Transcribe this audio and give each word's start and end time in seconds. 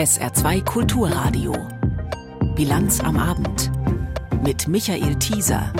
SR2 0.00 0.64
Kulturradio. 0.64 1.54
Bilanz 2.56 3.00
am 3.00 3.18
Abend. 3.18 3.70
Mit 4.42 4.66
Michael 4.66 5.16
Thieser. 5.16 5.74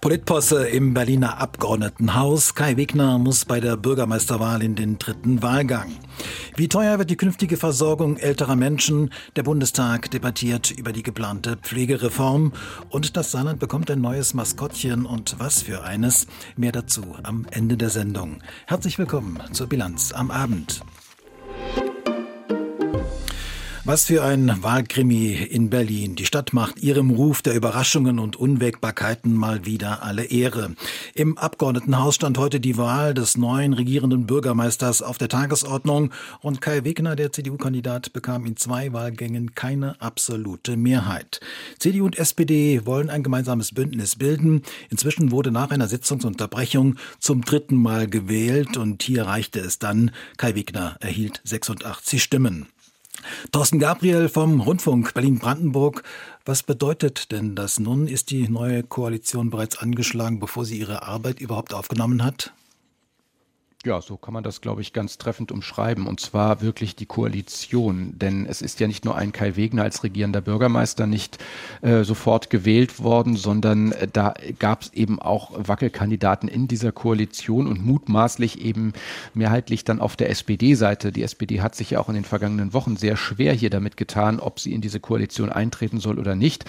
Politposse 0.00 0.66
im 0.66 0.92
Berliner 0.92 1.38
Abgeordnetenhaus. 1.38 2.56
Kai 2.56 2.76
Wegner 2.76 3.18
muss 3.18 3.44
bei 3.44 3.60
der 3.60 3.76
Bürgermeisterwahl 3.76 4.60
in 4.60 4.74
den 4.74 4.98
dritten 4.98 5.40
Wahlgang. 5.40 5.92
Wie 6.56 6.66
teuer 6.66 6.98
wird 6.98 7.10
die 7.10 7.16
künftige 7.16 7.56
Versorgung 7.56 8.16
älterer 8.16 8.56
Menschen? 8.56 9.12
Der 9.36 9.44
Bundestag 9.44 10.10
debattiert 10.10 10.72
über 10.72 10.90
die 10.90 11.04
geplante 11.04 11.56
Pflegereform. 11.58 12.54
Und 12.88 13.16
das 13.16 13.30
Saarland 13.30 13.60
bekommt 13.60 13.88
ein 13.88 14.00
neues 14.00 14.34
Maskottchen 14.34 15.06
und 15.06 15.36
was 15.38 15.62
für 15.62 15.84
eines. 15.84 16.26
Mehr 16.56 16.72
dazu 16.72 17.14
am 17.22 17.46
Ende 17.52 17.76
der 17.76 17.90
Sendung. 17.90 18.42
Herzlich 18.66 18.98
willkommen 18.98 19.40
zur 19.52 19.68
Bilanz 19.68 20.10
am 20.10 20.32
Abend. 20.32 20.82
Was 23.86 24.06
für 24.06 24.24
ein 24.24 24.64
Wahlkrimi 24.64 25.32
in 25.32 25.70
Berlin. 25.70 26.16
Die 26.16 26.26
Stadt 26.26 26.52
macht 26.52 26.82
ihrem 26.82 27.10
Ruf 27.10 27.40
der 27.40 27.54
Überraschungen 27.54 28.18
und 28.18 28.34
Unwägbarkeiten 28.34 29.32
mal 29.32 29.64
wieder 29.64 30.02
alle 30.02 30.24
Ehre. 30.24 30.74
Im 31.14 31.38
Abgeordnetenhaus 31.38 32.16
stand 32.16 32.36
heute 32.36 32.58
die 32.58 32.78
Wahl 32.78 33.14
des 33.14 33.36
neuen 33.36 33.74
regierenden 33.74 34.26
Bürgermeisters 34.26 35.02
auf 35.02 35.18
der 35.18 35.28
Tagesordnung 35.28 36.10
und 36.40 36.60
Kai 36.60 36.82
Wegner, 36.82 37.14
der 37.14 37.30
CDU-Kandidat, 37.30 38.12
bekam 38.12 38.44
in 38.44 38.56
zwei 38.56 38.92
Wahlgängen 38.92 39.54
keine 39.54 40.00
absolute 40.00 40.76
Mehrheit. 40.76 41.38
CDU 41.78 42.06
und 42.06 42.18
SPD 42.18 42.86
wollen 42.86 43.08
ein 43.08 43.22
gemeinsames 43.22 43.72
Bündnis 43.72 44.16
bilden. 44.16 44.62
Inzwischen 44.90 45.30
wurde 45.30 45.52
nach 45.52 45.70
einer 45.70 45.86
Sitzungsunterbrechung 45.86 46.96
zum 47.20 47.42
dritten 47.42 47.76
Mal 47.76 48.08
gewählt 48.08 48.76
und 48.76 49.04
hier 49.04 49.26
reichte 49.26 49.60
es 49.60 49.78
dann. 49.78 50.10
Kai 50.38 50.56
Wegner 50.56 50.96
erhielt 50.98 51.40
86 51.44 52.20
Stimmen. 52.20 52.66
Thorsten 53.52 53.78
Gabriel 53.78 54.28
vom 54.28 54.60
Rundfunk 54.60 55.14
Berlin-Brandenburg. 55.14 56.02
Was 56.44 56.62
bedeutet 56.62 57.32
denn 57.32 57.54
das 57.54 57.78
nun? 57.78 58.06
Ist 58.06 58.30
die 58.30 58.48
neue 58.48 58.82
Koalition 58.82 59.50
bereits 59.50 59.78
angeschlagen, 59.78 60.38
bevor 60.38 60.64
sie 60.64 60.78
ihre 60.78 61.02
Arbeit 61.02 61.40
überhaupt 61.40 61.74
aufgenommen 61.74 62.24
hat? 62.24 62.52
Ja, 63.86 64.00
so 64.00 64.16
kann 64.16 64.34
man 64.34 64.42
das, 64.42 64.60
glaube 64.60 64.80
ich, 64.80 64.92
ganz 64.92 65.16
treffend 65.16 65.52
umschreiben. 65.52 66.08
Und 66.08 66.18
zwar 66.18 66.60
wirklich 66.60 66.96
die 66.96 67.06
Koalition. 67.06 68.18
Denn 68.18 68.44
es 68.44 68.60
ist 68.60 68.80
ja 68.80 68.88
nicht 68.88 69.04
nur 69.04 69.14
ein 69.14 69.30
Kai 69.30 69.54
Wegner 69.54 69.84
als 69.84 70.02
regierender 70.02 70.40
Bürgermeister 70.40 71.06
nicht 71.06 71.38
äh, 71.82 72.02
sofort 72.02 72.50
gewählt 72.50 72.98
worden, 72.98 73.36
sondern 73.36 73.92
äh, 73.92 74.08
da 74.12 74.34
gab 74.58 74.82
es 74.82 74.92
eben 74.92 75.22
auch 75.22 75.52
Wackelkandidaten 75.56 76.48
in 76.48 76.66
dieser 76.66 76.90
Koalition 76.90 77.68
und 77.68 77.86
mutmaßlich 77.86 78.60
eben 78.60 78.92
mehrheitlich 79.34 79.84
dann 79.84 80.00
auf 80.00 80.16
der 80.16 80.30
SPD-Seite. 80.30 81.12
Die 81.12 81.22
SPD 81.22 81.60
hat 81.60 81.76
sich 81.76 81.90
ja 81.90 82.00
auch 82.00 82.08
in 82.08 82.16
den 82.16 82.24
vergangenen 82.24 82.72
Wochen 82.72 82.96
sehr 82.96 83.16
schwer 83.16 83.52
hier 83.52 83.70
damit 83.70 83.96
getan, 83.96 84.40
ob 84.40 84.58
sie 84.58 84.72
in 84.72 84.80
diese 84.80 84.98
Koalition 84.98 85.48
eintreten 85.48 86.00
soll 86.00 86.18
oder 86.18 86.34
nicht. 86.34 86.64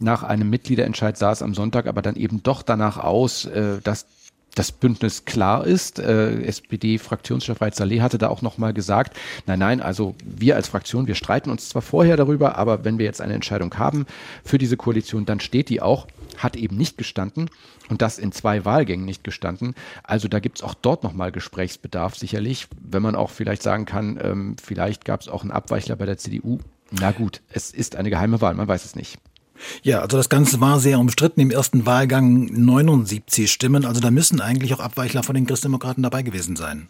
Nach 0.00 0.22
einem 0.22 0.50
Mitgliederentscheid 0.50 1.16
sah 1.16 1.32
es 1.32 1.40
am 1.40 1.54
Sonntag 1.54 1.86
aber 1.86 2.02
dann 2.02 2.16
eben 2.16 2.42
doch 2.42 2.60
danach 2.60 2.98
aus, 2.98 3.46
äh, 3.46 3.80
dass 3.82 4.04
das 4.58 4.72
Bündnis 4.72 5.24
klar 5.24 5.66
ist. 5.66 5.98
Äh, 6.00 6.42
SPD-Fraktionschef 6.42 7.60
Reit 7.60 7.76
Saleh 7.76 8.00
hatte 8.00 8.18
da 8.18 8.28
auch 8.28 8.42
nochmal 8.42 8.74
gesagt, 8.74 9.16
nein, 9.46 9.60
nein, 9.60 9.80
also 9.80 10.14
wir 10.24 10.56
als 10.56 10.68
Fraktion, 10.68 11.06
wir 11.06 11.14
streiten 11.14 11.50
uns 11.50 11.68
zwar 11.68 11.82
vorher 11.82 12.16
darüber, 12.16 12.56
aber 12.56 12.84
wenn 12.84 12.98
wir 12.98 13.06
jetzt 13.06 13.20
eine 13.20 13.34
Entscheidung 13.34 13.78
haben 13.78 14.06
für 14.44 14.58
diese 14.58 14.76
Koalition, 14.76 15.26
dann 15.26 15.38
steht 15.40 15.68
die 15.68 15.80
auch, 15.80 16.08
hat 16.36 16.56
eben 16.56 16.76
nicht 16.76 16.98
gestanden 16.98 17.50
und 17.88 18.02
das 18.02 18.18
in 18.18 18.32
zwei 18.32 18.64
Wahlgängen 18.64 19.06
nicht 19.06 19.22
gestanden. 19.22 19.74
Also 20.02 20.26
da 20.26 20.40
gibt 20.40 20.58
es 20.58 20.64
auch 20.64 20.74
dort 20.74 21.04
nochmal 21.04 21.30
Gesprächsbedarf 21.30 22.16
sicherlich, 22.16 22.66
wenn 22.80 23.02
man 23.02 23.14
auch 23.14 23.30
vielleicht 23.30 23.62
sagen 23.62 23.86
kann, 23.86 24.18
ähm, 24.20 24.56
vielleicht 24.60 25.04
gab 25.04 25.20
es 25.20 25.28
auch 25.28 25.42
einen 25.42 25.52
Abweichler 25.52 25.94
bei 25.94 26.06
der 26.06 26.18
CDU. 26.18 26.58
Na 26.90 27.12
gut, 27.12 27.42
es 27.50 27.70
ist 27.70 27.96
eine 27.96 28.10
geheime 28.10 28.40
Wahl, 28.40 28.54
man 28.54 28.66
weiß 28.66 28.84
es 28.84 28.96
nicht. 28.96 29.18
Ja, 29.82 30.00
also 30.00 30.16
das 30.16 30.28
Ganze 30.28 30.60
war 30.60 30.80
sehr 30.80 30.98
umstritten. 30.98 31.40
Im 31.40 31.50
ersten 31.50 31.86
Wahlgang 31.86 32.46
79 32.52 33.50
Stimmen. 33.50 33.84
Also 33.84 34.00
da 34.00 34.10
müssen 34.10 34.40
eigentlich 34.40 34.74
auch 34.74 34.80
Abweichler 34.80 35.22
von 35.22 35.34
den 35.34 35.46
Christdemokraten 35.46 36.02
dabei 36.02 36.22
gewesen 36.22 36.56
sein. 36.56 36.88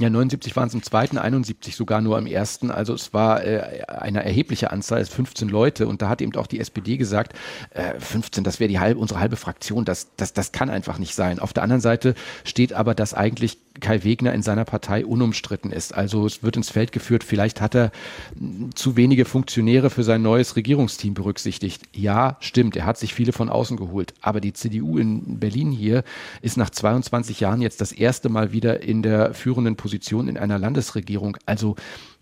Ja, 0.00 0.08
79 0.08 0.56
waren 0.56 0.68
es 0.68 0.72
im 0.72 0.82
zweiten, 0.82 1.18
71 1.18 1.76
sogar 1.76 2.00
nur 2.00 2.18
im 2.18 2.26
ersten. 2.26 2.70
Also 2.70 2.94
es 2.94 3.12
war 3.12 3.44
äh, 3.44 3.84
eine 3.86 4.24
erhebliche 4.24 4.70
Anzahl, 4.70 4.98
es 5.00 5.10
15 5.10 5.50
Leute. 5.50 5.86
Und 5.86 6.00
da 6.00 6.08
hat 6.08 6.22
eben 6.22 6.34
auch 6.36 6.46
die 6.46 6.58
SPD 6.58 6.96
gesagt, 6.96 7.34
äh, 7.70 8.00
15, 8.00 8.42
das 8.42 8.60
wäre 8.60 8.68
die 8.68 8.78
halbe, 8.78 8.98
unsere 8.98 9.20
halbe 9.20 9.36
Fraktion. 9.36 9.84
Das, 9.84 10.08
das, 10.16 10.32
das 10.32 10.52
kann 10.52 10.70
einfach 10.70 10.98
nicht 10.98 11.14
sein. 11.14 11.38
Auf 11.38 11.52
der 11.52 11.64
anderen 11.64 11.82
Seite 11.82 12.14
steht 12.44 12.72
aber, 12.72 12.94
dass 12.94 13.12
eigentlich 13.12 13.58
Kai 13.80 14.04
Wegner 14.04 14.32
in 14.32 14.42
seiner 14.42 14.64
Partei 14.64 15.04
unumstritten 15.04 15.72
ist. 15.72 15.94
Also 15.94 16.26
es 16.26 16.42
wird 16.42 16.56
ins 16.56 16.70
Feld 16.70 16.92
geführt, 16.92 17.24
vielleicht 17.24 17.60
hat 17.60 17.74
er 17.74 17.90
zu 18.74 18.96
wenige 18.96 19.24
Funktionäre 19.24 19.90
für 19.90 20.04
sein 20.04 20.22
neues 20.22 20.56
Regierungsteam 20.56 21.14
berücksichtigt. 21.14 21.82
Ja, 21.94 22.36
stimmt, 22.40 22.76
er 22.76 22.86
hat 22.86 22.98
sich 22.98 23.14
viele 23.14 23.32
von 23.32 23.48
außen 23.48 23.76
geholt. 23.76 24.14
Aber 24.20 24.40
die 24.40 24.52
CDU 24.52 24.98
in 24.98 25.38
Berlin 25.38 25.72
hier 25.72 26.04
ist 26.42 26.56
nach 26.56 26.70
22 26.70 27.40
Jahren 27.40 27.62
jetzt 27.62 27.80
das 27.80 27.92
erste 27.92 28.28
Mal 28.28 28.52
wieder 28.52 28.82
in 28.82 29.02
der 29.02 29.34
führenden 29.34 29.76
Position 29.76 30.28
in 30.28 30.36
einer 30.38 30.58
Landesregierung. 30.58 31.36
Also 31.46 31.76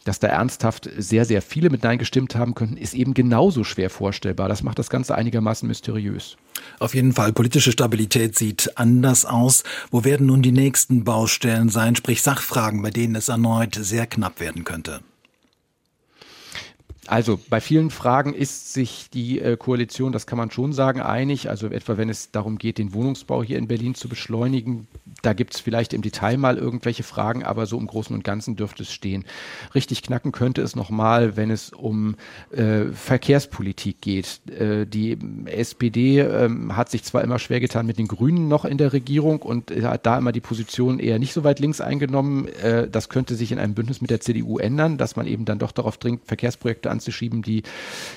dass 0.05 0.21
da 0.21 0.29
ernsthaft 0.29 0.89
sehr, 0.97 1.27
sehr 1.27 1.43
viele 1.43 1.69
mit 1.69 1.83
Nein 1.83 1.99
gestimmt 1.99 2.35
haben 2.35 2.55
könnten, 2.55 2.79
ist 2.79 2.95
eben 2.95 3.13
genauso 3.13 3.63
schwer 3.63 3.91
vorstellbar. 3.91 4.49
Das 4.49 4.63
macht 4.63 4.79
das 4.79 4.89
Ganze 4.89 5.15
einigermaßen 5.15 5.69
mysteriös. 5.69 6.39
Auf 6.79 6.95
jeden 6.95 7.13
Fall, 7.13 7.33
politische 7.33 7.73
Stabilität 7.73 8.37
sieht 8.37 8.77
anders 8.77 9.25
aus. 9.25 9.65
Wo 9.91 10.05
werden 10.05 10.27
nun 10.27 10.43
die 10.43 10.53
nächsten 10.53 11.05
Baustellen 11.05 11.69
sein, 11.69 11.97
sprich 11.97 12.23
Sachfragen, 12.23 12.83
bei 12.83 12.91
denen 12.91 13.15
es 13.15 13.29
erneut 13.29 13.77
sehr 13.81 14.07
knapp 14.07 14.41
werden 14.41 14.65
könnte? 14.65 15.01
Also 17.09 17.41
bei 17.49 17.63
vielen 17.63 17.91
Fragen 17.91 18.35
ist 18.35 18.75
sich 18.75 19.09
die 19.09 19.41
äh, 19.41 19.57
Koalition, 19.57 20.13
das 20.13 20.27
kann 20.27 20.37
man 20.37 20.51
schon 20.51 20.75
sagen, 20.75 21.01
einig. 21.01 21.49
Also 21.49 21.69
etwa 21.69 21.97
wenn 21.97 22.11
es 22.11 22.33
darum 22.33 22.59
geht, 22.59 22.77
den 22.77 22.93
Wohnungsbau 22.93 23.43
hier 23.43 23.57
in 23.57 23.67
Berlin 23.67 23.95
zu 23.95 24.11
beschleunigen, 24.11 24.87
da 25.23 25.33
gibt 25.33 25.55
es 25.55 25.61
vielleicht 25.61 25.95
im 25.95 26.03
Detail 26.03 26.37
mal 26.37 26.59
irgendwelche 26.59 27.03
Fragen, 27.03 27.45
aber 27.45 27.65
so 27.65 27.79
im 27.79 27.87
Großen 27.87 28.15
und 28.15 28.25
Ganzen 28.25 28.57
dürfte 28.57 28.83
es 28.83 28.93
stehen. 28.93 29.25
Richtig 29.75 30.03
knacken 30.03 30.33
könnte 30.33 30.61
es 30.61 30.77
nochmal, 30.77 31.37
wenn 31.39 31.51
es 31.51 31.71
um 31.71 32.17
äh, 32.51 32.85
Verkehrspolitik 32.93 34.03
geht. 34.03 34.41
Äh, 34.51 34.87
die 34.87 35.17
SPD 35.47 36.21
äh, 36.21 36.51
hat 36.73 36.91
sich 36.91 37.05
zwar 37.05 37.25
immer 37.25 37.39
schwer 37.39 37.61
getan 37.61 37.87
mit 37.87 37.97
den 37.97 38.09
Grünen 38.09 38.49
noch 38.49 38.67
in 38.67 38.77
der 38.77 38.93
Regierung 38.93 39.41
und 39.41 39.71
hat 39.71 40.05
da 40.05 40.19
immer 40.19 40.33
die 40.33 40.41
Position 40.41 40.99
eher 40.99 41.19
nicht 41.19 41.33
so 41.33 41.43
weit 41.43 41.59
links 41.59 41.81
eingenommen. 41.81 42.49
Äh, 42.63 42.87
das 42.87 43.09
könnte 43.09 43.35
sich 43.35 43.51
in 43.51 43.59
einem 43.59 43.73
Bündnis 43.73 44.03
mit 44.03 44.11
der 44.11 44.21
CDU 44.21 44.59
ändern, 44.59 44.99
dass 44.99 45.17
man 45.17 45.27
eben 45.27 45.47
dann 45.47 45.59
doch 45.59 45.73
darauf 45.73 45.97
dringt, 45.97 46.27
Verkehrsprojekte 46.27 46.91
anzuschieben, 46.99 47.43
die, 47.43 47.63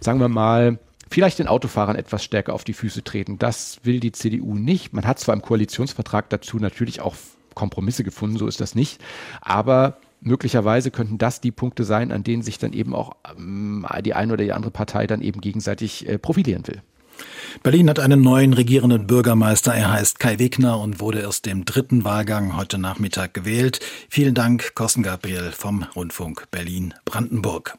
sagen 0.02 0.20
wir 0.20 0.30
mal, 0.30 0.80
vielleicht 1.10 1.40
den 1.40 1.48
Autofahrern 1.48 1.96
etwas 1.96 2.24
stärker 2.24 2.54
auf 2.54 2.64
die 2.64 2.74
Füße 2.74 3.04
treten. 3.04 3.38
Das 3.38 3.80
will 3.84 4.00
die 4.00 4.12
CDU 4.12 4.56
nicht. 4.56 4.94
Man 4.94 5.06
hat 5.06 5.20
zwar 5.20 5.36
im 5.36 5.42
Koalitionsvertrag 5.42 6.30
dazu 6.30 6.58
natürlich 6.58 7.02
auch 7.02 7.16
Kompromisse 7.54 8.04
gefunden, 8.04 8.38
so 8.38 8.48
ist 8.48 8.62
das 8.62 8.76
nicht, 8.76 9.02
aber 9.42 9.98
möglicherweise 10.22 10.92
könnten 10.92 11.18
das 11.18 11.42
die 11.42 11.52
Punkte 11.52 11.84
sein, 11.84 12.12
an 12.12 12.24
denen 12.24 12.44
sich 12.44 12.58
dann 12.60 12.74
eben 12.74 12.96
auch 12.96 13.16
ähm, 13.38 13.86
die 14.06 14.14
eine 14.14 14.34
oder 14.34 14.44
die 14.44 14.54
andere 14.54 14.72
Partei 14.72 15.08
dann 15.08 15.22
eben 15.22 15.42
gegenseitig 15.42 16.08
äh, 16.08 16.18
profilieren 16.18 16.66
will. 16.68 16.82
Berlin 17.64 17.90
hat 17.90 18.00
einen 18.00 18.22
neuen 18.22 18.54
regierenden 18.54 19.06
Bürgermeister. 19.06 19.74
Er 19.74 19.92
heißt 19.92 20.20
Kai 20.20 20.40
Wegner 20.40 20.80
und 20.80 21.00
wurde 21.00 21.20
erst 21.20 21.46
im 21.48 21.66
dritten 21.66 22.04
Wahlgang 22.04 22.56
heute 22.56 22.78
Nachmittag 22.78 23.34
gewählt. 23.34 23.80
Vielen 24.10 24.34
Dank, 24.34 24.74
Kosten 24.74 25.04
Gabriel 25.04 25.52
vom 25.52 25.84
Rundfunk 25.96 26.48
Berlin-Brandenburg. 26.52 27.78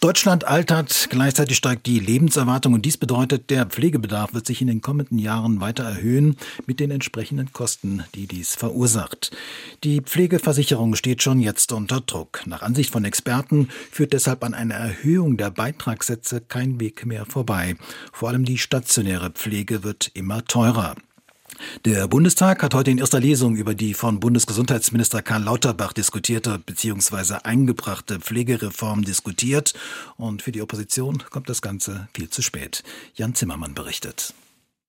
Deutschland 0.00 0.44
altert, 0.44 1.08
gleichzeitig 1.08 1.56
steigt 1.56 1.86
die 1.86 1.98
Lebenserwartung 1.98 2.74
und 2.74 2.84
dies 2.84 2.98
bedeutet, 2.98 3.48
der 3.48 3.64
Pflegebedarf 3.64 4.34
wird 4.34 4.46
sich 4.46 4.60
in 4.60 4.66
den 4.66 4.82
kommenden 4.82 5.18
Jahren 5.18 5.60
weiter 5.60 5.84
erhöhen 5.84 6.36
mit 6.66 6.80
den 6.80 6.90
entsprechenden 6.90 7.52
Kosten, 7.54 8.04
die 8.14 8.26
dies 8.26 8.54
verursacht. 8.54 9.34
Die 9.84 10.02
Pflegeversicherung 10.02 10.96
steht 10.96 11.22
schon 11.22 11.40
jetzt 11.40 11.72
unter 11.72 12.02
Druck. 12.02 12.42
Nach 12.46 12.60
Ansicht 12.60 12.90
von 12.90 13.06
Experten 13.06 13.68
führt 13.90 14.12
deshalb 14.12 14.44
an 14.44 14.52
einer 14.52 14.74
Erhöhung 14.74 15.38
der 15.38 15.50
Beitragssätze 15.50 16.42
kein 16.42 16.78
Weg 16.78 17.06
mehr 17.06 17.24
vorbei. 17.24 17.76
Vor 18.12 18.28
allem 18.28 18.44
die 18.44 18.58
stationäre 18.58 19.30
Pflege 19.30 19.82
wird 19.82 20.10
immer 20.12 20.44
teurer. 20.44 20.94
Der 21.84 22.08
Bundestag 22.08 22.62
hat 22.62 22.74
heute 22.74 22.90
in 22.90 22.98
erster 22.98 23.20
Lesung 23.20 23.56
über 23.56 23.74
die 23.74 23.94
von 23.94 24.20
Bundesgesundheitsminister 24.20 25.22
Karl 25.22 25.42
Lauterbach 25.42 25.92
diskutierte 25.92 26.58
bzw. 26.58 27.38
eingebrachte 27.44 28.20
Pflegereform 28.20 29.04
diskutiert 29.04 29.74
und 30.16 30.42
für 30.42 30.52
die 30.52 30.62
Opposition 30.62 31.22
kommt 31.30 31.48
das 31.48 31.62
Ganze 31.62 32.08
viel 32.14 32.30
zu 32.30 32.42
spät. 32.42 32.82
Jan 33.14 33.34
Zimmermann 33.34 33.74
berichtet. 33.74 34.34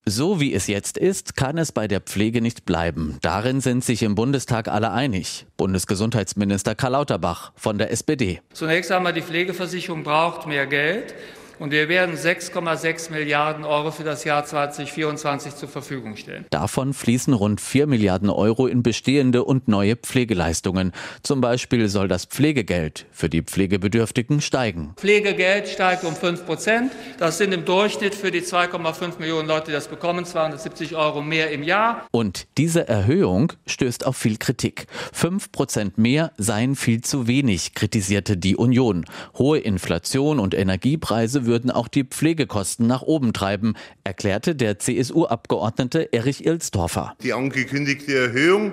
So 0.04 0.40
wie 0.40 0.54
es 0.54 0.68
jetzt 0.68 0.96
ist, 0.96 1.36
kann 1.36 1.58
es 1.58 1.70
bei 1.70 1.86
der 1.86 2.00
Pflege 2.00 2.40
nicht 2.40 2.64
bleiben. 2.64 3.18
Darin 3.20 3.60
sind 3.60 3.84
sich 3.84 4.02
im 4.02 4.14
Bundestag 4.14 4.66
alle 4.66 4.90
einig. 4.90 5.44
Bundesgesundheitsminister 5.58 6.74
Karl 6.74 6.92
Lauterbach 6.92 7.52
von 7.56 7.76
der 7.76 7.90
SPD. 7.90 8.40
Zunächst 8.54 8.90
einmal 8.90 9.12
die 9.12 9.20
Pflegeversicherung 9.20 10.04
braucht 10.04 10.46
mehr 10.46 10.66
Geld. 10.66 11.14
Und 11.58 11.72
wir 11.72 11.88
werden 11.88 12.14
6,6 12.14 13.10
Milliarden 13.10 13.64
Euro 13.64 13.90
für 13.90 14.04
das 14.04 14.22
Jahr 14.22 14.44
2024 14.44 15.56
zur 15.56 15.68
Verfügung 15.68 16.16
stellen. 16.16 16.46
Davon 16.50 16.94
fließen 16.94 17.34
rund 17.34 17.60
4 17.60 17.88
Milliarden 17.88 18.30
Euro 18.30 18.68
in 18.68 18.84
bestehende 18.84 19.42
und 19.42 19.66
neue 19.66 19.96
Pflegeleistungen. 19.96 20.92
Zum 21.22 21.40
Beispiel 21.40 21.88
soll 21.88 22.06
das 22.06 22.26
Pflegegeld 22.26 23.06
für 23.10 23.28
die 23.28 23.42
Pflegebedürftigen 23.42 24.40
steigen. 24.40 24.92
Pflegegeld 24.96 25.66
steigt 25.66 26.04
um 26.04 26.14
5 26.14 26.46
Prozent. 26.46 26.92
Das 27.18 27.38
sind 27.38 27.52
im 27.52 27.64
Durchschnitt 27.64 28.14
für 28.14 28.30
die 28.30 28.42
2,5 28.42 29.18
Millionen 29.18 29.48
Leute, 29.48 29.66
die 29.66 29.72
das 29.72 29.88
bekommen, 29.88 30.24
270 30.24 30.94
Euro 30.94 31.22
mehr 31.22 31.50
im 31.50 31.64
Jahr. 31.64 32.06
Und 32.12 32.46
diese 32.56 32.86
Erhöhung 32.86 33.52
stößt 33.66 34.06
auf 34.06 34.16
viel 34.16 34.36
Kritik. 34.36 34.86
5 35.12 35.50
Prozent 35.50 35.98
mehr 35.98 36.30
seien 36.36 36.76
viel 36.76 37.00
zu 37.00 37.26
wenig, 37.26 37.74
kritisierte 37.74 38.36
die 38.36 38.54
Union. 38.54 39.04
Hohe 39.36 39.58
Inflation 39.58 40.38
und 40.38 40.54
Energiepreise 40.54 41.47
würden 41.48 41.72
auch 41.72 41.88
die 41.88 42.04
Pflegekosten 42.04 42.86
nach 42.86 43.02
oben 43.02 43.32
treiben, 43.32 43.74
erklärte 44.04 44.54
der 44.54 44.78
CSU-Abgeordnete 44.78 46.12
Erich 46.12 46.46
Ilsdorfer. 46.46 47.16
Die 47.24 47.32
angekündigte 47.32 48.14
Erhöhung 48.14 48.70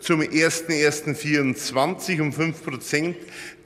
zum 0.00 0.20
01.01.24 0.20 2.20
um 2.20 2.32
5 2.32 2.62
Prozent 2.62 3.16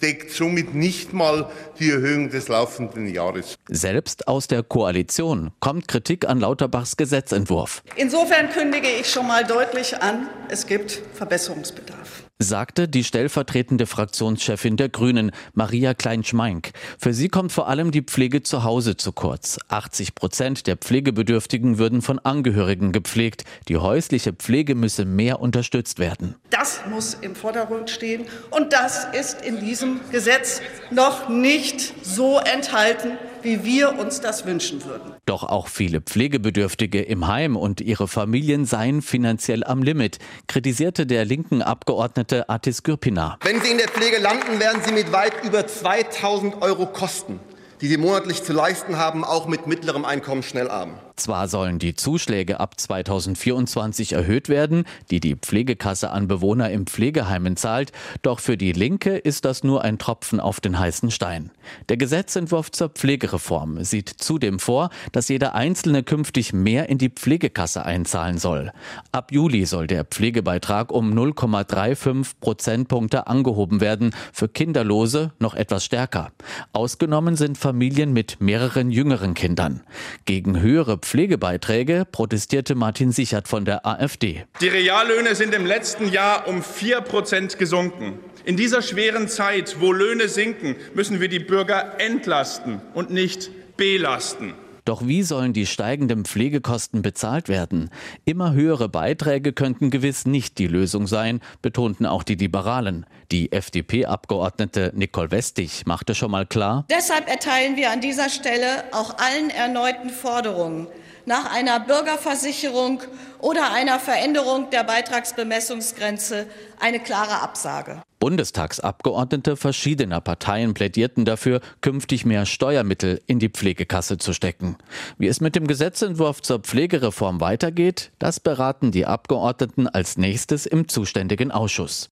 deckt 0.02 0.31
somit 0.32 0.75
nicht 0.75 1.12
mal 1.12 1.50
die 1.78 1.90
Erhöhung 1.90 2.31
des 2.31 2.49
laufenden 2.49 3.06
Jahres. 3.06 3.54
Selbst 3.69 4.28
aus 4.28 4.49
der 4.49 4.62
Koalition 4.62 5.52
kommt 5.60 5.88
Kritik 5.88 6.28
an 6.28 6.40
Lauterbachs 6.40 6.96
Gesetzentwurf. 6.96 7.82
Insofern 7.96 8.50
kündige 8.50 8.88
ich 8.88 9.08
schon 9.08 9.26
mal 9.26 9.44
deutlich 9.44 9.96
an, 10.02 10.28
es 10.49 10.66
gibt 10.66 11.00
Verbesserungsbedarf 11.14 12.22
sagte 12.43 12.88
die 12.88 13.04
stellvertretende 13.04 13.87
Fraktionschefin 13.87 14.76
der 14.76 14.88
Grünen, 14.88 15.31
Maria 15.54 15.94
Klein-Schmeink. 15.94 16.72
Für 16.99 17.14
sie 17.14 17.28
kommt 17.28 17.52
vor 17.52 17.69
allem 17.69 17.90
die 17.90 18.02
Pflege 18.02 18.43
zu 18.43 18.64
Hause 18.64 18.96
zu 18.96 19.12
kurz. 19.12 19.58
80 19.69 20.14
Prozent 20.14 20.66
der 20.66 20.76
Pflegebedürftigen 20.76 21.78
würden 21.78 22.02
von 22.02 22.19
Angehörigen 22.19 22.93
gepflegt. 22.93 23.44
Die 23.69 23.76
häusliche 23.76 24.32
Pflege 24.32 24.75
müsse 24.75 25.04
mehr 25.04 25.40
unterstützt 25.40 25.99
werden. 25.99 26.34
Das 26.50 26.81
muss 26.90 27.14
im 27.14 27.34
Vordergrund 27.34 27.90
stehen. 27.90 28.26
Und 28.50 28.72
das 28.72 29.06
ist 29.12 29.43
in 29.43 29.60
diesem 29.60 29.92
Gesetz 30.11 30.61
noch 30.91 31.29
nicht 31.29 31.94
so 32.05 32.39
enthalten, 32.39 33.19
wie 33.43 33.65
wir 33.65 33.99
uns 33.99 34.21
das 34.21 34.47
wünschen 34.47 34.85
würden. 34.85 35.15
Doch 35.27 35.43
auch 35.44 35.69
viele 35.69 36.00
Pflegebedürftige 36.00 37.03
im 37.03 37.27
Heim 37.27 37.56
und 37.56 37.81
ihre 37.81 38.09
Familien 38.09 38.65
seien 38.65 39.03
finanziell 39.03 39.65
am 39.65 39.83
Limit, 39.83 40.19
kritisierte 40.47 41.06
der 41.06 41.25
linken 41.25 41.62
Abgeordnete 41.62 42.49
Atis 42.49 42.83
Gürpina. 42.83 43.39
Wenn 43.43 43.61
Sie 43.61 43.71
in 43.71 43.79
der 43.79 43.89
Pflege 43.89 44.19
landen, 44.19 44.61
werden 44.61 44.83
Sie 44.85 44.93
mit 44.93 45.12
weit 45.12 45.44
über 45.44 45.67
2000 45.67 46.62
Euro 46.62 46.87
Kosten 46.87 47.41
die 47.83 47.88
sie 47.88 47.97
monatlich 47.97 48.45
zu 48.45 48.53
leisten 48.53 48.97
haben, 48.97 49.25
auch 49.25 49.47
mit 49.47 49.67
mittlerem 49.67 50.05
Einkommen 50.05 50.45
schnell 50.45 50.71
arm. 50.71 50.95
Zwar 51.23 51.47
sollen 51.47 51.79
die 51.79 51.95
Zuschläge 51.95 52.59
ab 52.59 52.81
2024 52.81 54.15
erhöht 54.15 54.49
werden, 54.49 54.83
die 55.13 55.21
die 55.21 55.37
Pflegekasse 55.37 56.11
an 56.11 56.27
Bewohner 56.27 56.71
im 56.71 56.89
Pflegeheimen 56.89 57.57
zahlt, 57.57 57.93
doch 58.23 58.41
für 58.41 58.57
die 58.57 58.73
Linke 58.73 59.19
ist 59.19 59.45
das 59.45 59.63
nur 59.63 59.85
ein 59.85 59.99
Tropfen 59.99 60.41
auf 60.41 60.61
den 60.61 60.81
heißen 60.81 61.13
Stein. 61.13 61.53
Der 61.89 61.97
Gesetzentwurf 61.97 62.73
zur 62.73 62.89
Pflegereform 62.89 63.85
sieht 63.85 64.09
zudem 64.09 64.59
vor, 64.59 64.91
dass 65.13 65.29
jeder 65.29 65.55
Einzelne 65.55 66.03
künftig 66.03 66.53
mehr 66.53 66.89
in 66.89 66.99
die 66.99 67.11
Pflegekasse 67.11 67.87
einzahlen 67.87 68.39
soll. 68.39 68.73
Ab 69.13 69.31
Juli 69.31 69.65
soll 69.65 69.87
der 69.87 70.03
Pflegebeitrag 70.05 70.91
um 70.91 71.17
0,35 71.17 72.33
Prozentpunkte 72.41 73.29
angehoben 73.29 73.81
werden, 73.81 74.13
für 74.33 74.49
Kinderlose 74.49 75.31
noch 75.39 75.55
etwas 75.55 75.85
stärker. 75.85 76.33
Ausgenommen 76.73 77.37
sind 77.37 77.59
Familien 77.59 78.13
mit 78.13 78.41
mehreren 78.41 78.91
jüngeren 78.91 79.35
Kindern. 79.35 79.83
Gegen 80.25 80.59
höhere 80.59 80.99
Pflegebeiträge 81.12 82.06
protestierte 82.11 82.75
Martin 82.75 83.12
Sichert 83.12 83.47
von 83.47 83.67
der 83.67 83.85
AfD. 83.85 84.47
Die 84.62 84.69
Reallöhne 84.69 85.35
sind 85.35 85.55
im 85.55 85.67
letzten 85.67 86.11
Jahr 86.11 86.49
um 86.49 86.62
4 86.62 87.03
Prozent 87.03 87.59
gesunken. 87.59 88.19
In 88.47 88.56
dieser 88.56 88.81
schweren 88.81 89.29
Zeit, 89.29 89.76
wo 89.79 89.93
Löhne 89.93 90.29
sinken, 90.29 90.75
müssen 90.94 91.20
wir 91.20 91.29
die 91.29 91.38
Bürger 91.38 92.00
entlasten 92.00 92.81
und 92.94 93.11
nicht 93.11 93.50
belasten. 93.76 94.55
Doch 94.84 95.06
wie 95.06 95.23
sollen 95.23 95.52
die 95.52 95.67
steigenden 95.67 96.25
Pflegekosten 96.25 97.02
bezahlt 97.02 97.49
werden? 97.49 97.90
Immer 98.25 98.52
höhere 98.52 98.88
Beiträge 98.88 99.52
könnten 99.52 99.90
gewiss 99.90 100.26
nicht 100.26 100.58
die 100.58 100.67
Lösung 100.67 101.06
sein, 101.06 101.40
betonten 101.62 102.05
auch 102.05 102.25
die 102.25 102.34
Liberalen. 102.34 103.06
Die 103.31 103.52
FDP-Abgeordnete 103.52 104.93
Nicole 104.94 105.31
Westig 105.31 105.87
machte 105.87 106.14
schon 106.14 106.32
mal 106.32 106.46
klar. 106.46 106.84
Deshalb 106.90 107.29
erteilen 107.29 107.76
wir 107.76 107.90
an 107.93 108.00
dieser 108.00 108.29
Stelle 108.29 108.84
auch 108.93 109.19
allen 109.19 109.50
erneuten 109.50 110.11
Forderungen 110.11 110.88
nach 111.27 111.53
einer 111.53 111.81
Bürgerversicherung 111.81 113.01
oder 113.39 113.73
einer 113.73 113.99
Veränderung 113.99 114.71
der 114.71 114.85
Beitragsbemessungsgrenze 114.85 116.47
eine 116.79 117.01
klare 117.01 117.43
Absage. 117.43 118.03
Bundestagsabgeordnete 118.21 119.57
verschiedener 119.57 120.21
Parteien 120.21 120.75
plädierten 120.75 121.25
dafür, 121.25 121.61
künftig 121.81 122.25
mehr 122.25 122.47
Steuermittel 122.47 123.21
in 123.27 123.41
die 123.41 123.49
Pflegekasse 123.49 124.17
zu 124.17 124.33
stecken. 124.33 124.77
Wie 125.19 125.27
es 125.27 125.41
mit 125.41 125.57
dem 125.57 125.67
Gesetzentwurf 125.67 126.41
zur 126.41 126.61
Pflegereform 126.61 127.41
weitergeht, 127.41 128.13
das 128.21 128.39
beraten 128.39 128.93
die 128.93 129.07
Abgeordneten 129.07 129.89
als 129.89 130.19
nächstes 130.19 130.67
im 130.67 130.87
zuständigen 130.87 131.51
Ausschuss. 131.51 132.12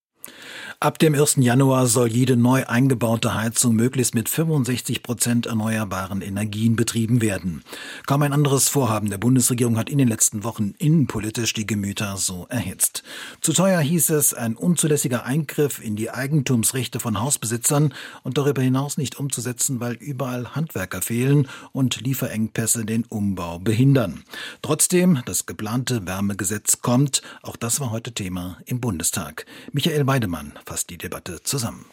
Ab 0.82 0.98
dem 0.98 1.14
1. 1.14 1.36
Januar 1.40 1.86
soll 1.86 2.08
jede 2.10 2.38
neu 2.38 2.64
eingebaute 2.66 3.34
Heizung 3.34 3.74
möglichst 3.74 4.14
mit 4.14 4.30
65 4.30 5.02
Prozent 5.02 5.44
erneuerbaren 5.44 6.22
Energien 6.22 6.74
betrieben 6.74 7.20
werden. 7.20 7.62
Kaum 8.06 8.22
ein 8.22 8.32
anderes 8.32 8.70
Vorhaben 8.70 9.10
der 9.10 9.18
Bundesregierung 9.18 9.76
hat 9.76 9.90
in 9.90 9.98
den 9.98 10.08
letzten 10.08 10.42
Wochen 10.42 10.74
innenpolitisch 10.78 11.52
die 11.52 11.66
Gemüter 11.66 12.16
so 12.16 12.46
erhitzt. 12.48 13.02
Zu 13.42 13.52
teuer 13.52 13.80
hieß 13.80 14.08
es 14.08 14.32
ein 14.32 14.56
unzulässiger 14.56 15.26
Eingriff 15.26 15.84
in 15.84 15.96
die 15.96 16.10
Eigentumsrechte 16.10 16.98
von 16.98 17.20
Hausbesitzern 17.20 17.92
und 18.22 18.38
darüber 18.38 18.62
hinaus 18.62 18.96
nicht 18.96 19.20
umzusetzen, 19.20 19.80
weil 19.80 19.96
überall 19.96 20.54
Handwerker 20.54 21.02
fehlen 21.02 21.46
und 21.72 22.00
Lieferengpässe 22.00 22.86
den 22.86 23.04
Umbau 23.04 23.58
behindern. 23.58 24.24
Trotzdem, 24.62 25.20
das 25.26 25.44
geplante 25.44 26.06
Wärmegesetz 26.06 26.80
kommt. 26.80 27.20
Auch 27.42 27.56
das 27.56 27.80
war 27.80 27.90
heute 27.90 28.12
Thema 28.12 28.56
im 28.64 28.80
Bundestag. 28.80 29.44
Michael 29.72 30.04
Weidemann 30.10 30.54
fasst 30.66 30.90
die 30.90 30.98
Debatte 30.98 31.40
zusammen. 31.40 31.86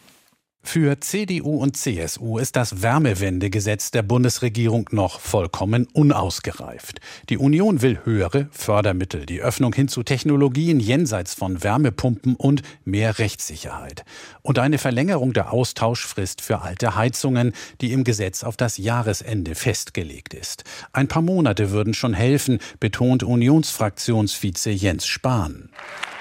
Für 0.70 1.00
CDU 1.00 1.62
und 1.62 1.78
CSU 1.78 2.36
ist 2.36 2.54
das 2.54 2.82
Wärmewendegesetz 2.82 3.90
der 3.90 4.02
Bundesregierung 4.02 4.86
noch 4.92 5.18
vollkommen 5.18 5.88
unausgereift. 5.94 7.00
Die 7.30 7.38
Union 7.38 7.80
will 7.80 8.00
höhere 8.04 8.48
Fördermittel, 8.50 9.24
die 9.24 9.40
Öffnung 9.40 9.72
hin 9.72 9.88
zu 9.88 10.02
Technologien 10.02 10.78
jenseits 10.78 11.32
von 11.32 11.62
Wärmepumpen 11.64 12.36
und 12.36 12.60
mehr 12.84 13.18
Rechtssicherheit. 13.18 14.04
Und 14.42 14.58
eine 14.58 14.76
Verlängerung 14.76 15.32
der 15.32 15.54
Austauschfrist 15.54 16.42
für 16.42 16.60
alte 16.60 16.94
Heizungen, 16.94 17.54
die 17.80 17.94
im 17.94 18.04
Gesetz 18.04 18.44
auf 18.44 18.58
das 18.58 18.76
Jahresende 18.76 19.54
festgelegt 19.54 20.34
ist. 20.34 20.64
Ein 20.92 21.08
paar 21.08 21.22
Monate 21.22 21.70
würden 21.70 21.94
schon 21.94 22.12
helfen, 22.12 22.58
betont 22.78 23.22
Unionsfraktionsvize 23.22 24.68
Jens 24.68 25.06
Spahn. 25.06 25.70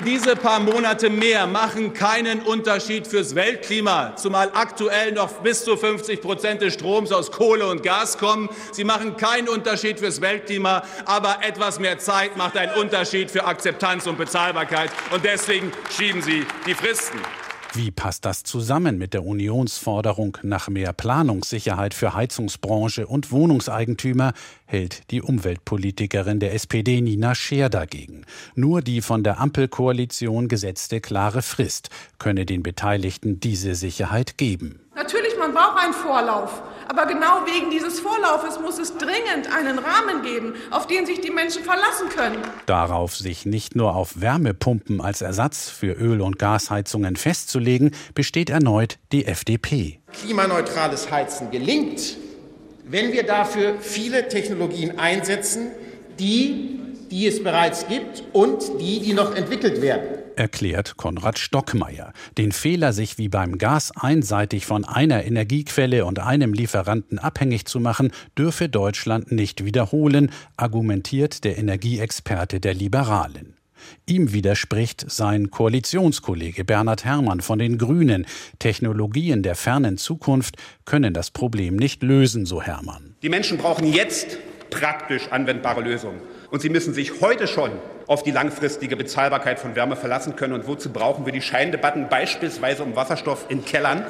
Diese 0.06 0.36
paar 0.36 0.60
Monate 0.60 1.10
mehr 1.10 1.48
machen 1.48 1.92
keinen 1.92 2.42
Unterschied 2.42 3.08
fürs 3.08 3.34
Weltklima, 3.34 4.16
zumal 4.16 4.37
aktuell 4.38 5.12
noch 5.12 5.32
bis 5.42 5.64
zu 5.64 5.76
50 5.76 6.22
Prozent 6.22 6.62
des 6.62 6.76
Stroms 6.76 7.12
aus 7.12 7.32
Kohle 7.32 7.68
und 7.68 7.84
Gas 7.84 8.18
kommen. 8.18 8.50
Sie 8.72 8.84
machen 8.84 9.18
keinen 9.18 9.50
Unterschied 9.50 10.00
fürs 10.00 10.22
Weltklima, 10.22 10.84
aber 11.06 11.40
etwas 11.42 11.80
mehr 11.80 12.00
Zeit 12.00 12.38
macht 12.38 12.58
einen 12.58 12.74
Unterschied 12.74 13.32
für 13.32 13.46
Akzeptanz 13.46 14.08
und 14.08 14.18
Bezahlbarkeit. 14.18 14.92
Und 15.12 15.26
deswegen 15.26 15.72
schieben 15.96 16.22
Sie 16.22 16.46
die 16.66 16.74
Fristen. 16.74 17.20
Wie 17.78 17.92
passt 17.92 18.26
das 18.26 18.42
zusammen 18.42 18.98
mit 18.98 19.14
der 19.14 19.24
Unionsforderung 19.24 20.40
nach 20.42 20.68
mehr 20.68 20.94
Planungssicherheit 20.94 21.94
für 21.94 22.16
Heizungsbranche 22.16 23.06
und 23.06 23.32
Wohnungseigentümer, 23.32 24.34
hält 24.66 25.12
die 25.12 25.22
Umweltpolitikerin 25.22 26.40
der 26.40 26.56
SPD 26.56 27.02
Nina 27.02 27.36
Scheer 27.36 27.70
dagegen. 27.70 28.26
Nur 28.56 28.82
die 28.82 29.02
von 29.02 29.24
der 29.24 29.40
Ampelkoalition 29.40 30.48
gesetzte 30.48 31.02
klare 31.02 31.44
Frist 31.44 31.92
könne 32.18 32.48
den 32.48 32.64
Beteiligten 32.64 33.40
diese 33.40 33.76
Sicherheit 33.76 34.40
geben. 34.40 34.80
Natürlich, 34.96 35.38
man 35.38 35.54
braucht 35.54 35.78
einen 35.78 35.94
Vorlauf. 35.94 36.64
Aber 36.88 37.06
genau 37.06 37.46
wegen 37.46 37.70
dieses 37.70 38.00
Vorlaufes 38.00 38.60
muss 38.60 38.80
es 38.80 38.98
dringend 38.98 39.54
einen 39.54 39.78
Rahmen 39.78 40.22
geben, 40.24 40.54
auf 40.72 40.88
den 40.88 41.06
sich 41.06 41.20
die 41.20 41.32
Menschen 41.32 41.64
verlassen 41.64 42.10
können. 42.10 42.38
Darauf 42.66 43.16
sich 43.16 43.46
nicht 43.46 43.76
nur 43.76 43.96
auf 43.96 44.22
Wärmepumpen 44.22 45.02
als 45.02 45.22
Ersatz 45.22 45.70
für 45.70 45.94
Öl- 45.94 46.22
und 46.22 46.40
Gasheizungen 46.40 47.16
festzulegen, 47.16 47.92
besteht 48.14 48.50
erneut 48.50 49.00
die 49.12 49.26
FDP. 49.26 50.00
Klimaneutrales 50.22 51.12
Heizen 51.12 51.52
gelingt, 51.52 52.18
wenn 52.86 53.12
wir 53.12 53.24
dafür 53.24 53.76
viele 53.82 54.30
Technologien 54.30 54.98
einsetzen, 54.98 55.72
die, 56.20 56.80
die 57.12 57.28
es 57.28 57.44
bereits 57.44 57.88
gibt 57.88 58.24
und 58.32 58.64
die, 58.80 59.02
die 59.02 59.14
noch 59.14 59.36
entwickelt 59.36 59.82
werden. 59.82 60.27
Erklärt 60.38 60.98
Konrad 60.98 61.40
Stockmeier. 61.40 62.14
Den 62.38 62.52
Fehler, 62.52 62.94
sich 62.94 63.18
wie 63.18 63.30
beim 63.30 63.58
Gas 63.58 63.92
einseitig 63.96 64.66
von 64.66 64.86
einer 64.86 65.26
Energiequelle 65.26 66.06
und 66.06 66.20
einem 66.20 66.54
Lieferanten 66.54 67.20
abhängig 67.20 67.66
zu 67.66 67.80
machen, 67.80 68.12
dürfe 68.38 68.70
Deutschland 68.70 69.32
nicht 69.32 69.66
wiederholen, 69.66 70.32
argumentiert 70.56 71.44
der 71.44 71.58
Energieexperte 71.58 72.60
der 72.60 72.74
Liberalen. 72.74 73.58
Ihm 74.06 74.34
widerspricht 74.34 75.06
sein 75.10 75.52
Koalitionskollege 75.52 76.66
Bernhard 76.66 77.06
Herrmann 77.06 77.42
von 77.42 77.60
den 77.60 77.78
Grünen. 77.78 78.26
Technologien 78.60 79.44
der 79.44 79.56
fernen 79.56 79.98
Zukunft 79.98 80.58
können 80.86 81.14
das 81.14 81.32
Problem 81.32 81.76
nicht 81.76 82.04
lösen, 82.04 82.46
so 82.46 82.62
Herrmann. 82.62 83.16
Die 83.22 83.30
Menschen 83.30 83.58
brauchen 83.58 83.92
jetzt 83.92 84.38
praktisch 84.70 85.28
anwendbare 85.32 85.82
Lösungen. 85.82 86.20
Und 86.50 86.62
sie 86.62 86.70
müssen 86.70 86.94
sich 86.94 87.22
heute 87.22 87.48
schon 87.48 87.72
auf 88.08 88.24
die 88.24 88.32
langfristige 88.32 88.96
Bezahlbarkeit 88.96 89.60
von 89.60 89.76
Wärme 89.76 89.96
verlassen 89.96 90.36
können. 90.36 90.54
Und 90.54 90.68
wozu 90.68 90.92
brauchen 90.92 91.26
wir 91.26 91.34
die 91.34 91.42
Scheindebatten 91.42 92.10
beispielsweise 92.10 92.84
um 92.84 92.96
Wasserstoff 92.96 93.46
in 93.50 93.66
Kellern? 93.66 94.06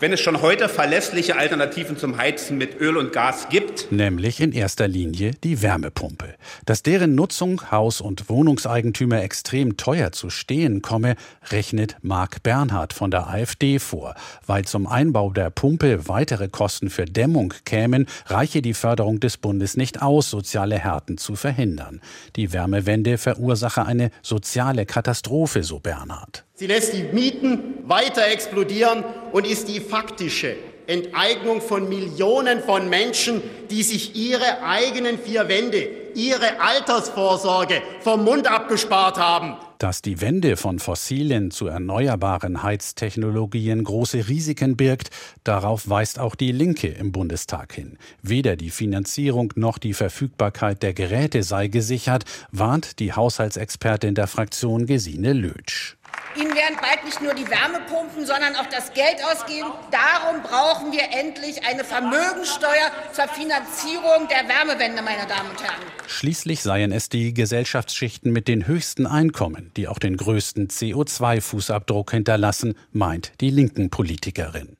Wenn 0.00 0.12
es 0.12 0.20
schon 0.20 0.40
heute 0.40 0.68
verlässliche 0.68 1.36
Alternativen 1.36 1.98
zum 1.98 2.16
Heizen 2.16 2.56
mit 2.56 2.80
Öl 2.80 2.96
und 2.96 3.12
Gas 3.12 3.48
gibt? 3.50 3.92
Nämlich 3.92 4.40
in 4.40 4.52
erster 4.52 4.88
Linie 4.88 5.32
die 5.44 5.60
Wärmepumpe. 5.60 6.34
Dass 6.64 6.82
deren 6.82 7.14
Nutzung 7.14 7.70
Haus- 7.70 8.00
und 8.00 8.30
Wohnungseigentümer 8.30 9.22
extrem 9.22 9.76
teuer 9.76 10.12
zu 10.12 10.30
stehen 10.30 10.80
komme, 10.80 11.16
rechnet 11.50 11.96
Marc 12.00 12.42
Bernhard 12.42 12.94
von 12.94 13.10
der 13.10 13.28
AfD 13.28 13.78
vor. 13.78 14.14
Weil 14.46 14.64
zum 14.64 14.86
Einbau 14.86 15.30
der 15.30 15.50
Pumpe 15.50 16.08
weitere 16.08 16.48
Kosten 16.48 16.88
für 16.88 17.04
Dämmung 17.04 17.52
kämen, 17.66 18.06
reiche 18.26 18.62
die 18.62 18.74
Förderung 18.74 19.20
des 19.20 19.36
Bundes 19.36 19.76
nicht 19.76 20.00
aus, 20.00 20.30
soziale 20.30 20.78
Härten 20.78 21.18
zu 21.18 21.36
verhindern. 21.36 22.00
Die 22.36 22.52
Wärmewende 22.52 23.18
verursache 23.18 23.84
eine 23.84 24.10
soziale 24.22 24.86
Katastrophe, 24.86 25.62
so 25.62 25.78
Bernhard. 25.78 26.44
Sie 26.60 26.66
lässt 26.66 26.92
die 26.92 27.04
Mieten 27.04 27.76
weiter 27.86 28.28
explodieren 28.30 29.02
und 29.32 29.46
ist 29.46 29.66
die 29.68 29.80
faktische 29.80 30.56
Enteignung 30.86 31.62
von 31.62 31.88
Millionen 31.88 32.60
von 32.60 32.90
Menschen, 32.90 33.40
die 33.70 33.82
sich 33.82 34.14
ihre 34.14 34.62
eigenen 34.62 35.18
vier 35.18 35.48
Wände, 35.48 35.88
ihre 36.14 36.60
Altersvorsorge 36.60 37.80
vom 38.00 38.24
Mund 38.24 38.46
abgespart 38.46 39.16
haben. 39.16 39.56
Dass 39.78 40.02
die 40.02 40.20
Wende 40.20 40.58
von 40.58 40.78
fossilen 40.78 41.50
zu 41.50 41.66
erneuerbaren 41.66 42.62
Heiztechnologien 42.62 43.82
große 43.82 44.28
Risiken 44.28 44.76
birgt, 44.76 45.08
darauf 45.44 45.88
weist 45.88 46.18
auch 46.18 46.34
die 46.34 46.52
Linke 46.52 46.88
im 46.88 47.12
Bundestag 47.12 47.72
hin. 47.72 47.96
Weder 48.20 48.56
die 48.56 48.68
Finanzierung 48.68 49.54
noch 49.56 49.78
die 49.78 49.94
Verfügbarkeit 49.94 50.82
der 50.82 50.92
Geräte 50.92 51.42
sei 51.42 51.68
gesichert, 51.68 52.24
warnt 52.52 52.98
die 52.98 53.14
Haushaltsexpertin 53.14 54.14
der 54.14 54.26
Fraktion 54.26 54.84
Gesine 54.84 55.32
Lötsch. 55.32 55.96
Ihnen 56.36 56.54
werden 56.54 56.76
bald 56.80 57.04
nicht 57.04 57.20
nur 57.20 57.34
die 57.34 57.48
Wärmepumpen, 57.48 58.24
sondern 58.24 58.54
auch 58.54 58.66
das 58.66 58.92
Geld 58.92 59.16
ausgeben. 59.24 59.70
Darum 59.90 60.42
brauchen 60.42 60.92
wir 60.92 61.02
endlich 61.12 61.66
eine 61.66 61.82
Vermögensteuer 61.82 62.90
zur 63.12 63.26
Finanzierung 63.28 64.28
der 64.28 64.48
Wärmewende, 64.48 65.02
meine 65.02 65.26
Damen 65.26 65.50
und 65.50 65.62
Herren. 65.62 65.82
Schließlich 66.06 66.62
seien 66.62 66.92
es 66.92 67.08
die 67.08 67.34
Gesellschaftsschichten 67.34 68.32
mit 68.32 68.46
den 68.46 68.66
höchsten 68.66 69.06
Einkommen, 69.06 69.72
die 69.76 69.88
auch 69.88 69.98
den 69.98 70.16
größten 70.16 70.68
CO2-Fußabdruck 70.68 72.12
hinterlassen, 72.12 72.74
meint 72.92 73.32
die 73.40 73.50
linken 73.50 73.90
Politikerin. 73.90 74.76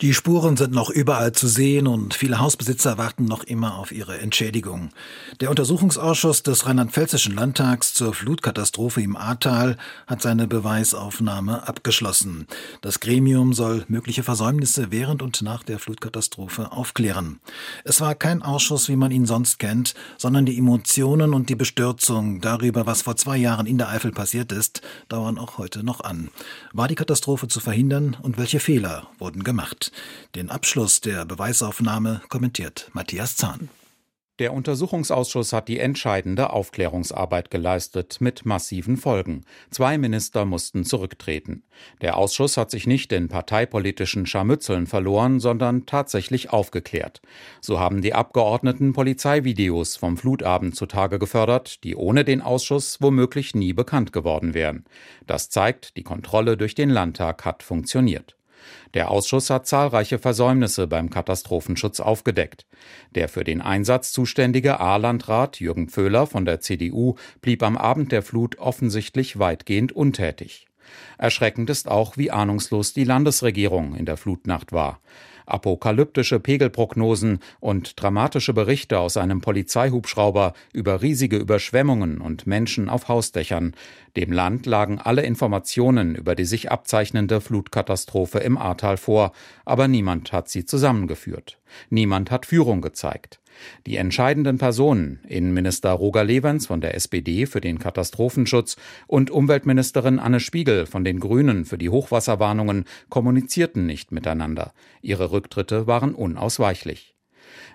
Die 0.00 0.14
Spuren 0.14 0.56
sind 0.56 0.72
noch 0.72 0.88
überall 0.88 1.32
zu 1.32 1.46
sehen 1.46 1.86
und 1.86 2.14
viele 2.14 2.38
Hausbesitzer 2.38 2.96
warten 2.96 3.26
noch 3.26 3.44
immer 3.44 3.76
auf 3.76 3.92
ihre 3.92 4.18
Entschädigung. 4.18 4.92
Der 5.42 5.50
Untersuchungsausschuss 5.50 6.42
des 6.42 6.64
Rheinland-Pfälzischen 6.64 7.34
Landtags 7.34 7.92
zur 7.92 8.14
Flutkatastrophe 8.14 9.02
im 9.02 9.14
Ahrtal 9.14 9.76
hat 10.06 10.22
seine 10.22 10.46
Beweisaufnahme 10.46 11.68
abgeschlossen. 11.68 12.46
Das 12.80 13.00
Gremium 13.00 13.52
soll 13.52 13.84
mögliche 13.88 14.22
Versäumnisse 14.22 14.90
während 14.90 15.20
und 15.20 15.42
nach 15.42 15.64
der 15.64 15.78
Flutkatastrophe 15.78 16.72
aufklären. 16.72 17.38
Es 17.84 18.00
war 18.00 18.14
kein 18.14 18.40
Ausschuss, 18.40 18.88
wie 18.88 18.96
man 18.96 19.10
ihn 19.10 19.26
sonst 19.26 19.58
kennt, 19.58 19.94
sondern 20.16 20.46
die 20.46 20.56
Emotionen 20.56 21.34
und 21.34 21.50
die 21.50 21.56
Bestürzung 21.56 22.40
darüber, 22.40 22.86
was 22.86 23.02
vor 23.02 23.16
zwei 23.16 23.36
Jahren 23.36 23.66
in 23.66 23.76
der 23.76 23.90
Eifel 23.90 24.12
passiert 24.12 24.50
ist, 24.50 24.80
dauern 25.10 25.36
auch 25.36 25.58
heute 25.58 25.84
noch 25.84 26.00
an. 26.00 26.30
War 26.72 26.88
die 26.88 26.94
Katastrophe 26.94 27.48
zu 27.48 27.60
verhindern 27.60 28.16
und 28.22 28.38
welche 28.38 28.60
Fehler 28.60 29.06
wurden 29.18 29.44
gemacht? 29.44 29.89
Den 30.34 30.50
Abschluss 30.50 31.00
der 31.00 31.24
Beweisaufnahme 31.24 32.22
kommentiert 32.28 32.90
Matthias 32.92 33.36
Zahn. 33.36 33.68
Der 34.40 34.54
Untersuchungsausschuss 34.54 35.52
hat 35.52 35.68
die 35.68 35.78
entscheidende 35.78 36.48
Aufklärungsarbeit 36.48 37.50
geleistet, 37.50 38.22
mit 38.22 38.46
massiven 38.46 38.96
Folgen. 38.96 39.44
Zwei 39.70 39.98
Minister 39.98 40.46
mussten 40.46 40.86
zurücktreten. 40.86 41.62
Der 42.00 42.16
Ausschuss 42.16 42.56
hat 42.56 42.70
sich 42.70 42.86
nicht 42.86 43.12
in 43.12 43.28
parteipolitischen 43.28 44.24
Scharmützeln 44.24 44.86
verloren, 44.86 45.40
sondern 45.40 45.84
tatsächlich 45.84 46.54
aufgeklärt. 46.54 47.20
So 47.60 47.78
haben 47.78 48.00
die 48.00 48.14
Abgeordneten 48.14 48.94
Polizeivideos 48.94 49.96
vom 49.98 50.16
Flutabend 50.16 50.74
zutage 50.74 51.18
gefördert, 51.18 51.84
die 51.84 51.94
ohne 51.94 52.24
den 52.24 52.40
Ausschuss 52.40 52.96
womöglich 53.02 53.54
nie 53.54 53.74
bekannt 53.74 54.10
geworden 54.10 54.54
wären. 54.54 54.86
Das 55.26 55.50
zeigt, 55.50 55.98
die 55.98 56.02
Kontrolle 56.02 56.56
durch 56.56 56.74
den 56.74 56.88
Landtag 56.88 57.44
hat 57.44 57.62
funktioniert. 57.62 58.36
Der 58.94 59.10
Ausschuss 59.10 59.50
hat 59.50 59.66
zahlreiche 59.66 60.18
Versäumnisse 60.18 60.86
beim 60.86 61.10
Katastrophenschutz 61.10 62.00
aufgedeckt. 62.00 62.66
Der 63.14 63.28
für 63.28 63.44
den 63.44 63.60
Einsatz 63.60 64.12
zuständige 64.12 64.80
A-Landrat 64.80 65.60
Jürgen 65.60 65.88
Pföhler 65.88 66.26
von 66.26 66.44
der 66.44 66.60
CDU 66.60 67.16
blieb 67.40 67.62
am 67.62 67.76
Abend 67.76 68.12
der 68.12 68.22
Flut 68.22 68.58
offensichtlich 68.58 69.38
weitgehend 69.38 69.92
untätig. 69.92 70.66
Erschreckend 71.18 71.70
ist 71.70 71.88
auch, 71.88 72.16
wie 72.16 72.30
ahnungslos 72.30 72.92
die 72.92 73.04
Landesregierung 73.04 73.94
in 73.94 74.06
der 74.06 74.16
Flutnacht 74.16 74.72
war. 74.72 75.00
Apokalyptische 75.50 76.40
Pegelprognosen 76.40 77.40
und 77.60 78.00
dramatische 78.00 78.52
Berichte 78.52 78.98
aus 78.98 79.16
einem 79.16 79.40
Polizeihubschrauber 79.40 80.54
über 80.72 81.02
riesige 81.02 81.36
Überschwemmungen 81.36 82.20
und 82.20 82.46
Menschen 82.46 82.88
auf 82.88 83.08
Hausdächern. 83.08 83.74
Dem 84.16 84.32
Land 84.32 84.66
lagen 84.66 84.98
alle 84.98 85.22
Informationen 85.22 86.14
über 86.14 86.34
die 86.34 86.44
sich 86.44 86.70
abzeichnende 86.70 87.40
Flutkatastrophe 87.40 88.38
im 88.38 88.58
Ahrtal 88.58 88.96
vor, 88.96 89.32
aber 89.64 89.88
niemand 89.88 90.32
hat 90.32 90.48
sie 90.48 90.64
zusammengeführt. 90.64 91.58
Niemand 91.88 92.30
hat 92.30 92.46
Führung 92.46 92.80
gezeigt. 92.80 93.39
Die 93.86 93.96
entscheidenden 93.96 94.58
Personen, 94.58 95.20
Innenminister 95.26 95.90
Roger 95.90 96.24
Levens 96.24 96.66
von 96.66 96.80
der 96.80 96.94
SPD 96.94 97.46
für 97.46 97.60
den 97.60 97.78
Katastrophenschutz 97.78 98.76
und 99.06 99.30
Umweltministerin 99.30 100.18
Anne 100.18 100.40
Spiegel 100.40 100.86
von 100.86 101.04
den 101.04 101.20
Grünen 101.20 101.64
für 101.64 101.78
die 101.78 101.90
Hochwasserwarnungen, 101.90 102.84
kommunizierten 103.08 103.86
nicht 103.86 104.12
miteinander. 104.12 104.72
Ihre 105.02 105.32
Rücktritte 105.32 105.86
waren 105.86 106.14
unausweichlich. 106.14 107.14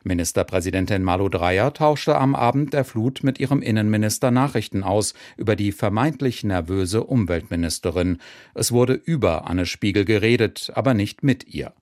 Ministerpräsidentin 0.03 1.03
Malu 1.03 1.29
Dreyer 1.29 1.73
tauschte 1.73 2.15
am 2.15 2.35
Abend 2.35 2.73
der 2.73 2.85
Flut 2.85 3.23
mit 3.23 3.39
ihrem 3.39 3.61
Innenminister 3.61 4.31
Nachrichten 4.31 4.83
aus 4.83 5.13
über 5.37 5.55
die 5.55 5.71
vermeintlich 5.71 6.43
nervöse 6.43 7.03
Umweltministerin. 7.03 8.19
Es 8.53 8.71
wurde 8.71 8.93
über 8.93 9.47
Anne 9.47 9.65
Spiegel 9.65 10.05
geredet, 10.05 10.71
aber 10.75 10.93
nicht 10.93 11.23
mit 11.23 11.47
ihr. 11.53 11.73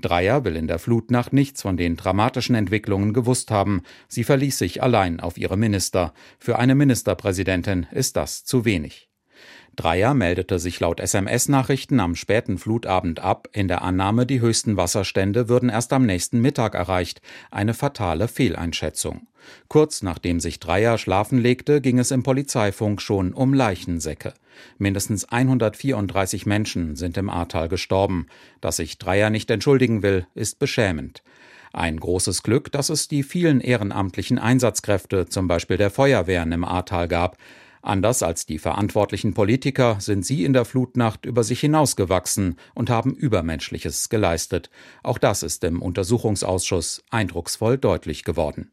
Dreier 0.00 0.44
will 0.44 0.56
in 0.56 0.66
der 0.66 0.78
Flutnacht 0.78 1.32
nichts 1.32 1.62
von 1.62 1.76
den 1.76 1.96
dramatischen 1.96 2.54
Entwicklungen 2.54 3.12
gewusst 3.12 3.50
haben. 3.50 3.82
Sie 4.06 4.24
verließ 4.24 4.58
sich 4.58 4.82
allein 4.82 5.20
auf 5.20 5.38
ihre 5.38 5.56
Minister. 5.56 6.12
Für 6.38 6.58
eine 6.58 6.74
Ministerpräsidentin 6.74 7.86
ist 7.90 8.16
das 8.16 8.44
zu 8.44 8.64
wenig. 8.64 9.07
Dreier 9.78 10.12
meldete 10.12 10.58
sich 10.58 10.80
laut 10.80 10.98
SMS-Nachrichten 10.98 12.00
am 12.00 12.16
späten 12.16 12.58
Flutabend 12.58 13.20
ab, 13.20 13.48
in 13.52 13.68
der 13.68 13.82
Annahme, 13.82 14.26
die 14.26 14.40
höchsten 14.40 14.76
Wasserstände 14.76 15.48
würden 15.48 15.68
erst 15.68 15.92
am 15.92 16.04
nächsten 16.04 16.40
Mittag 16.40 16.74
erreicht. 16.74 17.22
Eine 17.52 17.74
fatale 17.74 18.26
Fehleinschätzung. 18.26 19.28
Kurz 19.68 20.02
nachdem 20.02 20.40
sich 20.40 20.58
Dreier 20.58 20.98
schlafen 20.98 21.38
legte, 21.38 21.80
ging 21.80 22.00
es 22.00 22.10
im 22.10 22.24
Polizeifunk 22.24 23.00
schon 23.00 23.32
um 23.32 23.54
Leichensäcke. 23.54 24.34
Mindestens 24.78 25.26
134 25.26 26.44
Menschen 26.44 26.96
sind 26.96 27.16
im 27.16 27.30
Ahrtal 27.30 27.68
gestorben. 27.68 28.26
Dass 28.60 28.78
sich 28.78 28.98
Dreier 28.98 29.30
nicht 29.30 29.48
entschuldigen 29.48 30.02
will, 30.02 30.26
ist 30.34 30.58
beschämend. 30.58 31.22
Ein 31.72 32.00
großes 32.00 32.42
Glück, 32.42 32.72
dass 32.72 32.88
es 32.88 33.06
die 33.06 33.22
vielen 33.22 33.60
ehrenamtlichen 33.60 34.40
Einsatzkräfte, 34.40 35.26
zum 35.26 35.46
Beispiel 35.46 35.76
der 35.76 35.90
Feuerwehren 35.90 36.50
im 36.50 36.64
Ahrtal 36.64 37.06
gab. 37.06 37.36
Anders 37.82 38.22
als 38.22 38.46
die 38.46 38.58
verantwortlichen 38.58 39.34
Politiker 39.34 39.96
sind 40.00 40.24
sie 40.24 40.44
in 40.44 40.52
der 40.52 40.64
Flutnacht 40.64 41.26
über 41.26 41.44
sich 41.44 41.60
hinausgewachsen 41.60 42.56
und 42.74 42.90
haben 42.90 43.14
Übermenschliches 43.14 44.08
geleistet. 44.08 44.70
Auch 45.02 45.18
das 45.18 45.42
ist 45.42 45.64
im 45.64 45.82
Untersuchungsausschuss 45.82 47.04
eindrucksvoll 47.10 47.78
deutlich 47.78 48.24
geworden. 48.24 48.70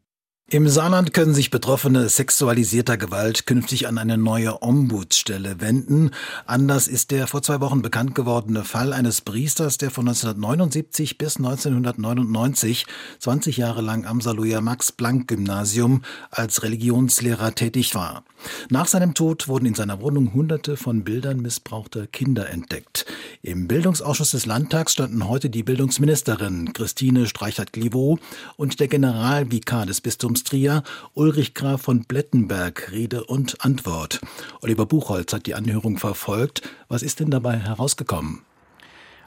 Im 0.48 0.70
Saarland 0.70 1.12
können 1.12 1.34
sich 1.34 1.50
Betroffene 1.50 2.08
sexualisierter 2.08 2.98
Gewalt 2.98 3.48
künftig 3.48 3.88
an 3.88 3.98
eine 3.98 4.16
neue 4.16 4.62
Ombudsstelle 4.62 5.60
wenden. 5.60 6.12
Anders 6.46 6.88
ist 6.88 7.10
der 7.10 7.26
vor 7.26 7.42
zwei 7.42 7.62
Wochen 7.62 7.82
bekannt 7.82 8.14
gewordene 8.14 8.64
Fall 8.64 8.94
eines 8.94 9.22
Priesters, 9.22 9.80
der 9.80 9.90
von 9.90 10.08
1979 10.08 11.18
bis 11.18 11.38
1999 11.38 12.86
20 13.18 13.58
Jahre 13.58 13.82
lang 13.82 14.06
am 14.06 14.22
Saluja 14.22 14.62
Max-Planck-Gymnasium 14.62 16.04
als 16.30 16.62
Religionslehrer 16.62 17.56
tätig 17.56 17.96
war. 17.96 18.24
Nach 18.70 18.88
seinem 18.88 19.14
Tod 19.14 19.48
wurden 19.48 19.66
in 19.66 19.74
seiner 19.74 20.02
Wohnung 20.02 20.34
hunderte 20.34 20.78
von 20.78 21.04
Bildern 21.04 21.42
missbrauchter 21.42 22.08
Kinder 22.08 22.50
entdeckt. 22.50 23.06
Im 23.42 23.68
Bildungsausschuss 23.68 24.32
des 24.32 24.46
Landtags 24.46 24.94
standen 24.94 25.28
heute 25.28 25.50
die 25.50 25.64
Bildungsministerin 25.64 26.74
Christine 26.74 27.28
Streichert-Glivo 27.28 28.20
und 28.58 28.80
der 28.80 28.88
Generalvikar 28.88 29.86
des 29.86 30.02
Bistums 30.02 30.44
Trier, 30.44 30.84
Ulrich 31.14 31.54
Graf 31.54 31.84
von 31.84 32.06
Blettenberg, 32.06 32.92
Rede 32.92 33.24
und 33.24 33.64
Antwort. 33.64 34.22
Oliver 34.62 34.86
Buchholz 34.86 35.34
hat 35.34 35.46
die 35.46 35.56
Anhörung 35.56 35.98
verfolgt. 35.98 36.62
Was 36.88 37.04
ist 37.04 37.20
denn 37.20 37.30
dabei 37.30 37.58
herausgekommen? 37.58 38.42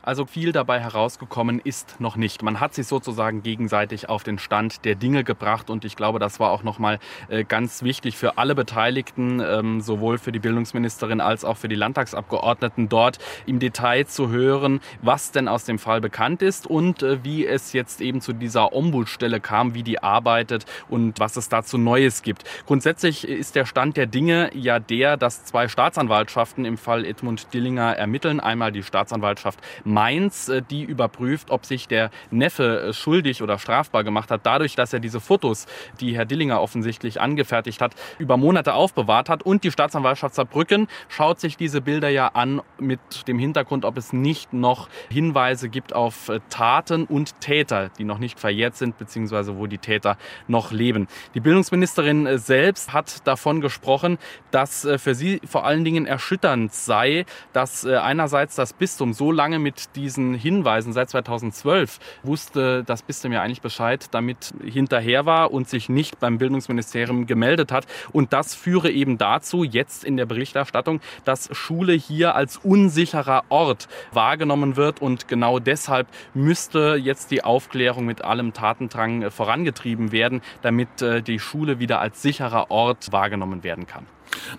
Also 0.09 0.25
viel 0.25 0.53
dabei 0.53 0.81
herausgekommen 0.81 1.61
ist 1.63 2.01
noch 2.01 2.17
nicht. 2.17 2.43
Man 2.43 2.61
hat 2.61 2.73
sich 2.73 2.87
sozusagen 2.87 3.43
gegenseitig 3.43 4.09
auf 4.09 4.23
den 4.23 4.39
Stand 4.39 4.87
der 4.87 4.95
Dinge 4.95 5.23
gebracht 5.23 5.69
und 5.69 5.85
ich 5.85 5.97
glaube, 5.97 6.19
das 6.19 6.41
war 6.41 6.51
auch 6.51 6.63
nochmal 6.63 6.99
äh, 7.29 7.45
ganz 7.45 7.83
wichtig 7.83 8.17
für 8.17 8.39
alle 8.39 8.55
Beteiligten, 8.55 9.43
ähm, 9.45 9.83
sowohl 9.83 10.17
für 10.17 10.33
die 10.33 10.39
Bildungsministerin 10.39 11.21
als 11.21 11.45
auch 11.45 11.59
für 11.59 11.69
die 11.69 11.75
Landtagsabgeordneten 11.75 12.89
dort 12.89 13.19
im 13.45 13.59
Detail 13.59 14.07
zu 14.07 14.31
hören, 14.31 14.81
was 15.03 15.31
denn 15.31 15.47
aus 15.47 15.67
dem 15.67 15.79
Fall 15.79 16.01
bekannt 16.01 16.41
ist 16.41 16.67
und 16.67 17.03
äh, 17.03 17.23
wie 17.23 17.47
es 17.47 17.75
jetzt 17.75 18.01
eben 18.01 18.23
zu 18.23 18.33
dieser 18.33 18.73
Ombudsstelle 18.73 19.41
kam, 19.41 19.75
wie 19.75 19.83
die 19.83 20.03
arbeitet 20.03 20.65
und 20.89 21.21
was 21.21 21.37
es 21.37 21.51
dazu 21.51 21.77
Neues 21.77 22.23
gibt. 22.23 22.45
Grundsätzlich 22.65 23.29
ist 23.29 23.57
der 23.57 23.67
Stand 23.67 23.99
der 23.99 24.07
Dinge 24.07 24.49
ja 24.55 24.79
der, 24.79 25.19
dass 25.19 25.45
zwei 25.45 25.69
Staatsanwaltschaften 25.69 26.65
im 26.65 26.79
Fall 26.79 27.05
Edmund 27.05 27.53
Dillinger 27.53 27.95
ermitteln. 27.95 28.41
Einmal 28.41 28.73
die 28.73 28.83
Staatsanwaltschaft 28.83 29.61
Mainz, 29.99 30.49
äh, 30.49 30.63
die 30.63 30.85
überprüft, 30.85 31.51
ob 31.51 31.67
sich 31.67 31.89
der 31.89 32.11
Neffe 32.31 32.83
äh, 32.83 32.93
schuldig 32.93 33.43
oder 33.43 33.59
strafbar 33.59 34.05
gemacht 34.05 34.31
hat, 34.31 34.43
dadurch, 34.45 34.77
dass 34.77 34.93
er 34.93 35.01
diese 35.01 35.19
Fotos, 35.19 35.67
die 35.99 36.15
Herr 36.15 36.25
Dillinger 36.25 36.63
offensichtlich 36.63 37.21
angefertigt 37.21 37.81
hat, 37.81 37.97
über 38.17 38.37
Monate 38.37 38.75
aufbewahrt 38.75 39.29
hat. 39.29 39.43
Und 39.43 39.65
die 39.65 39.73
Staatsanwaltschaft 39.73 40.37
Saarbrücken 40.37 40.87
schaut 41.09 41.41
sich 41.41 41.57
diese 41.57 41.81
Bilder 41.81 42.11
ja 42.11 42.29
an 42.29 42.63
mit 42.79 43.01
dem 43.27 43.41
Hintergrund, 43.41 43.85
ob 43.85 43.97
es 43.97 44.13
nicht 44.13 44.53
noch 44.53 44.89
Hinweise 45.11 45.69
gibt 45.69 45.93
auf 45.93 46.29
äh, 46.29 46.39
Taten 46.49 47.03
und 47.03 47.41
Täter, 47.41 47.89
die 47.99 48.05
noch 48.05 48.19
nicht 48.19 48.39
verjährt 48.39 48.77
sind, 48.77 48.99
beziehungsweise 48.99 49.57
wo 49.57 49.67
die 49.67 49.79
Täter 49.79 50.17
noch 50.47 50.71
leben. 50.71 51.09
Die 51.35 51.41
Bildungsministerin 51.41 52.39
selbst 52.39 52.93
hat 52.93 53.27
davon 53.27 53.61
gesprochen, 53.61 54.19
dass 54.53 54.87
für 54.99 55.17
sie 55.17 55.41
vor 55.45 55.65
allen 55.65 55.83
Dingen 55.83 56.07
erschütternd 56.07 56.73
sei, 56.73 57.27
dass 57.53 57.85
einerseits 57.85 58.55
das 58.55 58.73
Bistum 58.73 59.13
so 59.13 59.33
lange 59.33 59.59
mit 59.59 59.78
diesen 59.97 60.35
Hinweisen 60.35 60.93
seit 60.93 61.11
2012 61.11 61.99
wusste 62.23 62.85
das 62.85 63.03
Bistum 63.03 63.33
ja 63.33 63.43
eigentlich 63.43 63.63
Bescheid, 63.63 64.07
damit 64.13 64.53
hinterher 64.65 65.27
war 65.27 65.53
und 65.53 65.69
sich 65.69 65.89
nicht 65.89 66.21
beim 66.21 66.39
Bildungsministerium 66.39 67.27
gemeldet 67.27 67.73
hat. 67.73 67.87
Und 68.13 68.33
das 68.33 68.55
führe 68.55 68.91
eben 68.91 69.19
dazu, 69.19 69.65
jetzt 69.65 70.05
in 70.05 70.17
der 70.17 70.27
Berichterstattung, 70.27 71.01
dass 71.25 71.49
Schule 71.57 71.93
hier 71.93 72.35
als 72.35 72.57
unsicherer 72.59 73.45
Ort 73.49 73.89
wahrgenommen 74.13 74.77
wird. 74.77 75.01
Und 75.01 75.29
genau 75.29 75.59
deshalb 75.59 76.09
müsste 76.35 76.97
jetzt 77.01 77.31
die 77.31 77.45
Aufklärung 77.45 78.05
mit 78.05 78.23
allem 78.23 78.53
Tatendrang 78.53 79.31
vorangetrieben 79.31 80.13
werden, 80.13 80.43
damit 80.63 81.03
äh, 81.03 81.23
die 81.23 81.39
Schule 81.39 81.79
wieder 81.79 82.01
als 82.01 82.23
sicherer 82.23 82.71
Ort 82.71 83.13
wahrgenommen 83.13 83.63
werden 83.63 83.87
kann. 83.87 84.07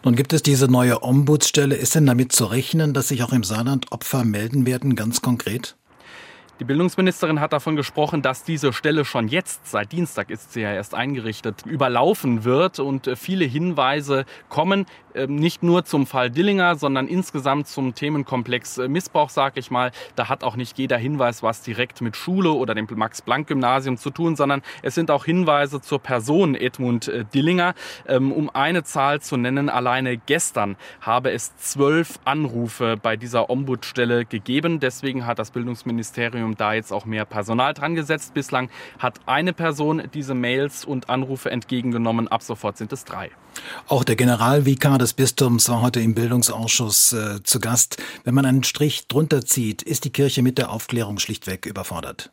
Nun 0.04 0.16
gibt 0.16 0.34
es 0.34 0.44
diese 0.44 0.68
neue 0.68 1.04
Ombudsstelle. 1.04 1.76
Ist 1.76 1.96
denn 1.96 2.06
damit 2.06 2.32
zu 2.32 2.46
rechnen, 2.46 2.94
dass 2.94 3.10
sich 3.10 3.24
auch 3.24 3.34
im 3.34 3.44
Saarland 3.44 3.92
Opfer 3.92 4.24
melden 4.24 4.66
werden, 4.66 4.96
ganz 4.96 5.22
konkret? 5.22 5.76
Die 6.60 6.66
Bildungsministerin 6.66 7.40
hat 7.40 7.54
davon 7.54 7.78
gesprochen, 7.78 8.22
dass 8.22 8.44
diese 8.44 8.74
Stelle 8.74 9.06
schon 9.06 9.30
jetzt, 9.30 9.66
seit 9.66 9.94
Dienstag 9.94 10.30
ist 10.30 10.52
sie 10.52 10.60
ja 10.60 10.74
erst 10.74 10.94
eingerichtet, 10.94 11.66
überlaufen 11.66 12.44
wird 12.44 12.80
und 12.80 13.08
äh, 13.08 13.16
viele 13.16 13.46
Hinweise 13.46 14.26
kommen, 14.50 14.86
ähm, 15.16 15.36
nicht 15.36 15.64
nur 15.64 15.86
zum 15.86 16.06
Fall 16.06 16.30
Dillinger, 16.30 16.76
sondern 16.76 17.08
insgesamt 17.08 17.68
zum 17.68 17.96
Themenkomplex 17.96 18.78
äh, 18.78 18.88
Missbrauch, 18.88 19.30
sag 19.30 19.58
ich 19.58 19.72
mal. 19.72 19.92
Da 20.18 20.28
hat 20.28 20.44
auch 20.44 20.56
nicht 20.58 20.78
jeder 20.78 20.98
Hinweis 20.98 21.42
was 21.44 21.62
direkt 21.62 22.02
mit 22.02 22.16
Schule 22.16 22.52
oder 22.52 22.76
dem 22.76 22.88
Max-Planck-Gymnasium 22.94 23.98
zu 23.98 24.10
tun, 24.10 24.36
sondern 24.36 24.62
es 24.82 24.96
sind 24.96 25.12
auch 25.12 25.26
Hinweise 25.26 25.82
zur 25.82 26.00
Person 26.00 26.56
Edmund 26.56 27.08
äh, 27.08 27.26
Dillinger. 27.34 27.74
Ähm, 28.06 28.32
um 28.32 28.50
eine 28.50 28.84
Zahl 28.84 29.22
zu 29.22 29.38
nennen, 29.38 29.70
alleine 29.70 30.18
gestern 30.18 30.76
habe 31.02 31.32
es 31.32 31.56
zwölf 31.58 32.20
Anrufe 32.26 32.98
bei 33.02 33.16
dieser 33.16 33.50
Ombudsstelle 33.50 34.26
gegeben. 34.26 34.80
Deswegen 34.80 35.26
hat 35.26 35.40
das 35.40 35.52
Bildungsministerium 35.52 36.49
Ministerium 36.50 36.58
da 36.58 36.74
jetzt 36.74 36.92
auch 36.92 37.06
mehr 37.06 37.26
Personal 37.26 37.74
dran 37.74 37.96
gesetzt. 37.96 38.34
Bislang 38.34 38.70
hat 38.98 39.20
eine 39.26 39.54
Person 39.54 40.04
diese 40.14 40.34
Mails 40.34 40.86
und 40.86 41.10
Anrufe 41.10 41.52
entgegengenommen. 41.52 42.28
Ab 42.28 42.42
sofort 42.42 42.78
sind 42.78 42.92
es 42.94 43.06
drei. 43.06 43.32
Auch 43.88 44.04
der 44.04 44.16
Generalvikar 44.16 44.98
des 44.98 45.14
Bistums 45.14 45.70
war 45.70 45.82
heute 45.82 46.00
im 46.00 46.14
Bildungsausschuss 46.14 47.14
äh, 47.14 47.44
zu 47.44 47.60
Gast. 47.60 47.98
Wenn 48.24 48.36
man 48.36 48.46
einen 48.46 48.64
Strich 48.64 49.08
drunter 49.08 49.44
zieht, 49.46 49.82
ist 49.82 50.06
die 50.06 50.12
Kirche 50.12 50.42
mit 50.42 50.58
der 50.58 50.72
Aufklärung 50.72 51.20
schlichtweg 51.20 51.66
überfordert. 51.66 52.32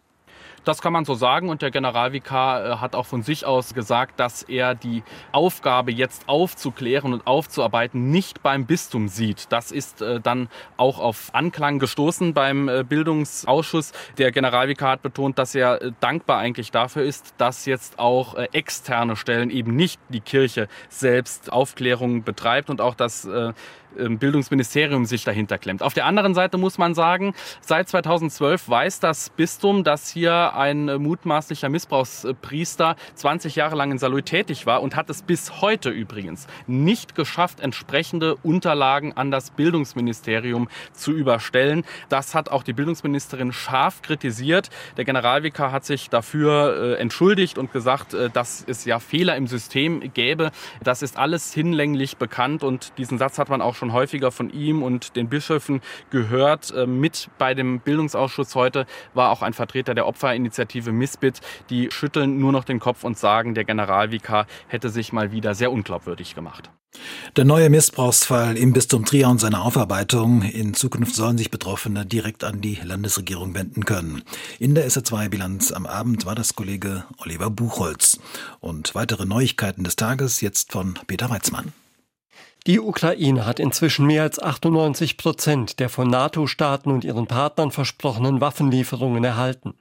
Das 0.67 0.83
kann 0.83 0.93
man 0.93 1.05
so 1.05 1.15
sagen 1.15 1.49
und 1.49 1.63
der 1.63 1.71
Generalvikar 1.71 2.67
äh, 2.67 2.77
hat 2.79 2.97
auch 2.97 3.07
von 3.07 3.23
sich 3.23 3.47
aus 3.47 3.73
gesagt, 3.73 4.19
dass 4.19 4.43
er 4.43 4.75
die 4.75 5.05
Aufgabe 5.31 5.93
jetzt 5.93 6.29
aufzuklären 6.29 7.13
und 7.13 7.25
aufzuarbeiten 7.25 8.11
nicht 8.11 8.43
beim 8.43 8.67
Bistum 8.67 9.07
sieht. 9.07 9.47
Das 9.53 9.71
ist 9.71 10.03
äh, 10.03 10.19
dann 10.19 10.49
auch 10.77 10.99
auf 10.99 11.31
Anklang 11.33 11.79
gestoßen 11.79 12.35
beim 12.35 12.69
äh, 12.69 12.83
Bildungsausschuss. 12.83 13.93
Der 14.19 14.33
Generalvikar 14.33 14.91
hat 14.91 15.03
betont, 15.03 15.39
dass 15.39 15.55
er 15.55 15.93
dankbar 16.01 16.39
eigentlich 16.39 16.73
dafür 16.73 17.05
ist, 17.05 17.35
dass 17.39 17.65
jetzt 17.67 18.01
auch 18.01 18.35
externe 18.35 19.15
Stellen 19.15 19.51
eben 19.51 19.77
nicht 19.77 20.01
die 20.09 20.21
Kirche 20.21 20.67
selbst 20.89 21.53
Aufklärung 21.53 22.25
betreibt 22.25 22.71
und 22.71 22.81
auch 22.81 22.97
das 22.97 23.25
ähm, 23.25 23.55
Bildungsministerium 23.97 25.05
sich 25.05 25.25
dahinter 25.25 25.59
klemmt. 25.59 25.83
Auf 25.83 25.95
der 25.95 26.07
anderen 26.07 26.35
Seite 26.35 26.59
muss 26.59 26.79
man 26.79 26.95
sagen, 26.95 27.35
seit 27.61 27.89
2012 27.89 28.69
weiß 28.69 29.01
das 29.01 29.31
Bistum, 29.31 29.85
dass 29.85 30.09
hier 30.11 30.55
ein 30.55 30.89
äh, 30.89 30.99
mutmaßlicher 30.99 31.69
Missbrauchspriester 31.69 32.97
20 33.15 33.57
Jahre 33.57 33.77
lang 33.77 33.91
in 33.91 33.99
Saloy 33.99 34.23
tätig 34.23 34.67
war 34.67 34.83
und 34.83 34.97
hat 34.97 35.11
es 35.11 35.23
bis 35.23 35.61
heute 35.61 35.91
übrigens 35.91 36.47
nicht 36.67 37.15
geschafft, 37.15 37.61
entsprechende 37.61 38.37
Unterlagen 38.37 39.13
an 39.17 39.31
das 39.31 39.51
Bildungsministerium 39.51 40.69
zu 40.93 41.13
überstellen. 41.13 41.85
Das 42.09 42.35
hat 42.35 42.49
auch 42.49 42.63
die 42.63 42.73
Bildungsministerin 42.73 43.53
scharf 43.53 44.03
kritisiert. 44.03 44.71
Der 44.97 45.05
Generalvikar 45.05 45.73
hat 45.73 45.85
sich 45.85 46.11
dafür 46.11 46.97
äh, 46.97 47.01
entschuldigt 47.01 47.59
und 47.59 47.73
gesagt, 47.73 48.15
äh, 48.15 48.31
dass 48.31 48.65
es 48.67 48.85
ja 48.85 48.99
Fehler 48.99 49.37
im 49.37 49.47
System 49.47 50.13
gäbe. 50.13 50.51
Das 50.83 51.03
ist 51.03 51.17
alles 51.17 51.53
hinlänglich 51.53 52.17
bekannt 52.17 52.63
und 52.63 52.97
diesen 52.99 53.19
Satz 53.19 53.39
hat 53.39 53.49
man 53.49 53.61
auch 53.61 53.75
schon 53.75 53.86
schon 53.87 53.93
häufiger 53.93 54.33
von 54.33 54.51
ihm 54.51 54.83
und 54.83 55.17
den 55.17 55.29
Bischöfen 55.29 55.81
gehört. 56.11 56.73
Äh, 56.73 56.87
mit 56.87 57.29
bei 57.39 57.55
dem 57.55 57.81
Bildungsausschuss 57.81 58.55
heute 58.55 58.87
war 59.15 59.31
auch 59.31 59.43
ein 59.43 59.53
Vertreter 59.53 59.95
der 59.95 60.07
Opferinitiative 60.07 60.93
Misbit. 60.93 61.41
Die 61.71 61.91
schütteln 61.91 62.39
nur 62.39 62.53
noch 62.53 62.65
den 62.65 62.81
Kopf 62.81 63.05
und 63.05 63.17
sagen, 63.17 63.55
der 63.55 63.65
Generalvikar 63.65 64.47
hätte 64.67 64.89
sich 64.89 65.13
mal 65.13 65.31
wieder 65.31 65.55
sehr 65.55 65.71
unglaubwürdig 65.71 66.35
gemacht. 66.35 66.71
Der 67.37 67.45
neue 67.45 67.69
Missbrauchsfall 67.69 68.57
im 68.57 68.73
Bistum 68.73 69.05
Trier 69.05 69.29
und 69.29 69.39
seine 69.39 69.61
Aufarbeitung. 69.61 70.43
In 70.43 70.73
Zukunft 70.73 71.15
sollen 71.15 71.37
sich 71.37 71.51
Betroffene 71.51 72.07
direkt 72.07 72.43
an 72.43 72.63
die 72.63 72.79
Landesregierung 72.83 73.55
wenden 73.55 73.85
können. 73.85 74.23
In 74.59 74.75
der 74.75 74.89
SR2-Bilanz 74.89 75.73
am 75.73 75.85
Abend 75.85 76.25
war 76.25 76.35
das 76.35 76.57
Kollege 76.57 77.05
Oliver 77.19 77.51
Buchholz. 77.51 78.19
Und 78.61 78.95
weitere 78.95 79.27
Neuigkeiten 79.27 79.85
des 79.85 79.97
Tages 79.97 80.41
jetzt 80.41 80.73
von 80.73 80.99
Peter 81.07 81.29
Weizmann. 81.29 81.73
Die 82.67 82.81
Ukraine 82.81 83.47
hat 83.47 83.61
inzwischen 83.61 84.07
mehr 84.07 84.25
als 84.25 84.43
98 84.43 85.17
Prozent 85.19 85.79
der 85.79 85.89
von 85.89 86.09
NATO-Staaten 86.09 86.91
und 86.91 87.05
ihren 87.05 87.29
Partnern 87.29 87.71
versprochenen 87.71 88.41
Waffenlieferungen 88.41 89.23
erhalten. 89.23 89.75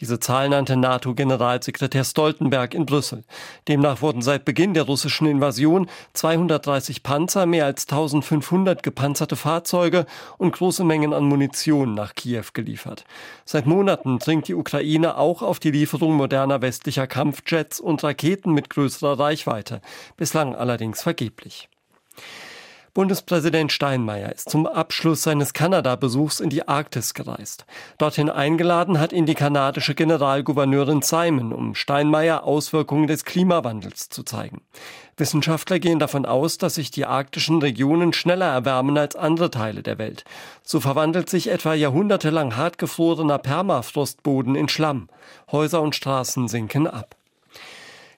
Diese 0.00 0.20
Zahl 0.20 0.50
nannte 0.50 0.76
NATO-Generalsekretär 0.76 2.04
Stoltenberg 2.04 2.74
in 2.74 2.84
Brüssel. 2.84 3.24
Demnach 3.68 4.02
wurden 4.02 4.20
seit 4.20 4.44
Beginn 4.44 4.74
der 4.74 4.82
russischen 4.82 5.26
Invasion 5.26 5.88
230 6.12 7.02
Panzer, 7.02 7.46
mehr 7.46 7.64
als 7.64 7.88
1500 7.88 8.82
gepanzerte 8.82 9.36
Fahrzeuge 9.36 10.04
und 10.36 10.54
große 10.54 10.84
Mengen 10.84 11.14
an 11.14 11.24
Munition 11.24 11.94
nach 11.94 12.14
Kiew 12.14 12.44
geliefert. 12.52 13.06
Seit 13.46 13.64
Monaten 13.64 14.18
dringt 14.18 14.48
die 14.48 14.54
Ukraine 14.54 15.16
auch 15.16 15.40
auf 15.40 15.58
die 15.58 15.70
Lieferung 15.70 16.12
moderner 16.12 16.60
westlicher 16.60 17.06
Kampfjets 17.06 17.80
und 17.80 18.04
Raketen 18.04 18.52
mit 18.52 18.68
größerer 18.68 19.18
Reichweite, 19.18 19.80
bislang 20.18 20.54
allerdings 20.54 21.00
vergeblich. 21.00 21.70
Bundespräsident 22.96 23.72
Steinmeier 23.72 24.32
ist 24.32 24.48
zum 24.48 24.66
Abschluss 24.66 25.22
seines 25.22 25.52
Kanada-Besuchs 25.52 26.40
in 26.40 26.48
die 26.48 26.66
Arktis 26.66 27.12
gereist. 27.12 27.66
Dorthin 27.98 28.30
eingeladen 28.30 28.98
hat 28.98 29.12
ihn 29.12 29.26
die 29.26 29.34
kanadische 29.34 29.94
Generalgouverneurin 29.94 31.02
Simon, 31.02 31.52
um 31.52 31.74
Steinmeier 31.74 32.44
Auswirkungen 32.44 33.06
des 33.06 33.26
Klimawandels 33.26 34.08
zu 34.08 34.22
zeigen. 34.22 34.62
Wissenschaftler 35.18 35.78
gehen 35.78 35.98
davon 35.98 36.24
aus, 36.24 36.56
dass 36.56 36.76
sich 36.76 36.90
die 36.90 37.04
arktischen 37.04 37.60
Regionen 37.60 38.14
schneller 38.14 38.46
erwärmen 38.46 38.96
als 38.96 39.14
andere 39.14 39.50
Teile 39.50 39.82
der 39.82 39.98
Welt. 39.98 40.24
So 40.62 40.80
verwandelt 40.80 41.28
sich 41.28 41.48
etwa 41.48 41.74
jahrhundertelang 41.74 42.56
hartgefrorener 42.56 43.36
Permafrostboden 43.36 44.54
in 44.54 44.70
Schlamm. 44.70 45.10
Häuser 45.52 45.82
und 45.82 45.94
Straßen 45.94 46.48
sinken 46.48 46.86
ab. 46.86 47.15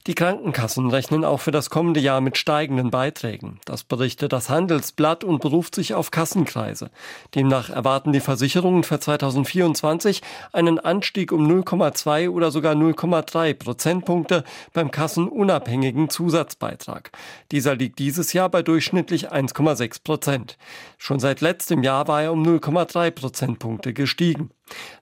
Die 0.06 0.14
Krankenkassen 0.14 0.88
rechnen 0.88 1.24
auch 1.24 1.40
für 1.40 1.50
das 1.50 1.68
kommende 1.68 2.00
Jahr 2.00 2.20
mit 2.20 2.38
steigenden 2.38 2.90
Beiträgen. 2.90 3.60
Das 3.66 3.84
berichtet 3.84 4.32
das 4.32 4.48
Handelsblatt 4.48 5.22
und 5.22 5.40
beruft 5.40 5.74
sich 5.74 5.92
auf 5.94 6.10
Kassenkreise. 6.10 6.90
Demnach 7.34 7.68
erwarten 7.68 8.12
die 8.12 8.20
Versicherungen 8.20 8.84
für 8.84 9.00
2024 9.00 10.22
einen 10.52 10.78
Anstieg 10.78 11.30
um 11.32 11.46
0,2 11.46 12.30
oder 12.30 12.50
sogar 12.50 12.74
0,3 12.74 13.54
Prozentpunkte 13.54 14.44
beim 14.72 14.90
kassenunabhängigen 14.90 16.08
Zusatzbeitrag. 16.08 17.10
Dieser 17.52 17.74
liegt 17.74 17.98
dieses 17.98 18.32
Jahr 18.32 18.48
bei 18.48 18.62
durchschnittlich 18.62 19.30
1,6 19.30 20.02
Prozent. 20.02 20.58
Schon 20.96 21.20
seit 21.20 21.42
letztem 21.42 21.82
Jahr 21.82 22.08
war 22.08 22.22
er 22.22 22.32
um 22.32 22.42
0,3 22.42 23.10
Prozentpunkte 23.10 23.92
gestiegen. 23.92 24.50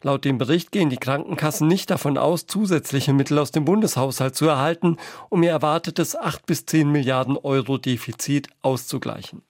Laut 0.02 0.24
dem 0.24 0.38
Bericht 0.38 0.72
gehen 0.72 0.90
die 0.90 0.96
Krankenkassen 0.96 1.68
nicht 1.68 1.90
davon 1.90 2.18
aus, 2.18 2.46
zusätzliche 2.46 3.12
Mittel 3.12 3.38
aus 3.38 3.50
dem 3.50 3.64
Bundeshaushalt 3.64 4.35
zu 4.35 4.46
erhalten, 4.46 4.96
um 5.29 5.42
ihr 5.42 5.50
erwartetes 5.50 6.16
8 6.16 6.46
bis 6.46 6.66
10 6.66 6.90
Milliarden 6.90 7.37
Euro 7.37 7.79
Defizit 7.79 8.48
auszugleichen. 8.62 9.42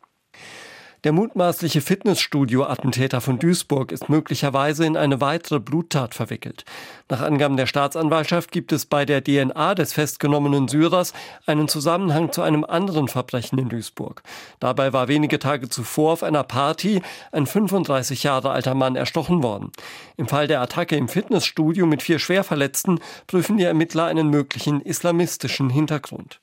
Der 1.06 1.12
mutmaßliche 1.12 1.82
Fitnessstudio-Attentäter 1.82 3.20
von 3.20 3.38
Duisburg 3.38 3.92
ist 3.92 4.08
möglicherweise 4.08 4.84
in 4.84 4.96
eine 4.96 5.20
weitere 5.20 5.60
Bluttat 5.60 6.16
verwickelt. 6.16 6.64
Nach 7.08 7.20
Angaben 7.20 7.56
der 7.56 7.66
Staatsanwaltschaft 7.66 8.50
gibt 8.50 8.72
es 8.72 8.86
bei 8.86 9.04
der 9.04 9.22
DNA 9.22 9.76
des 9.76 9.92
festgenommenen 9.92 10.66
Syrers 10.66 11.12
einen 11.46 11.68
Zusammenhang 11.68 12.32
zu 12.32 12.42
einem 12.42 12.64
anderen 12.64 13.06
Verbrechen 13.06 13.56
in 13.60 13.68
Duisburg. 13.68 14.24
Dabei 14.58 14.92
war 14.92 15.06
wenige 15.06 15.38
Tage 15.38 15.68
zuvor 15.68 16.14
auf 16.14 16.24
einer 16.24 16.42
Party 16.42 17.00
ein 17.30 17.46
35 17.46 18.24
Jahre 18.24 18.50
alter 18.50 18.74
Mann 18.74 18.96
erstochen 18.96 19.44
worden. 19.44 19.70
Im 20.16 20.26
Fall 20.26 20.48
der 20.48 20.60
Attacke 20.60 20.96
im 20.96 21.06
Fitnessstudio 21.06 21.86
mit 21.86 22.02
vier 22.02 22.18
Schwerverletzten 22.18 22.98
prüfen 23.28 23.58
die 23.58 23.62
Ermittler 23.62 24.06
einen 24.06 24.28
möglichen 24.28 24.80
islamistischen 24.80 25.70
Hintergrund. 25.70 26.40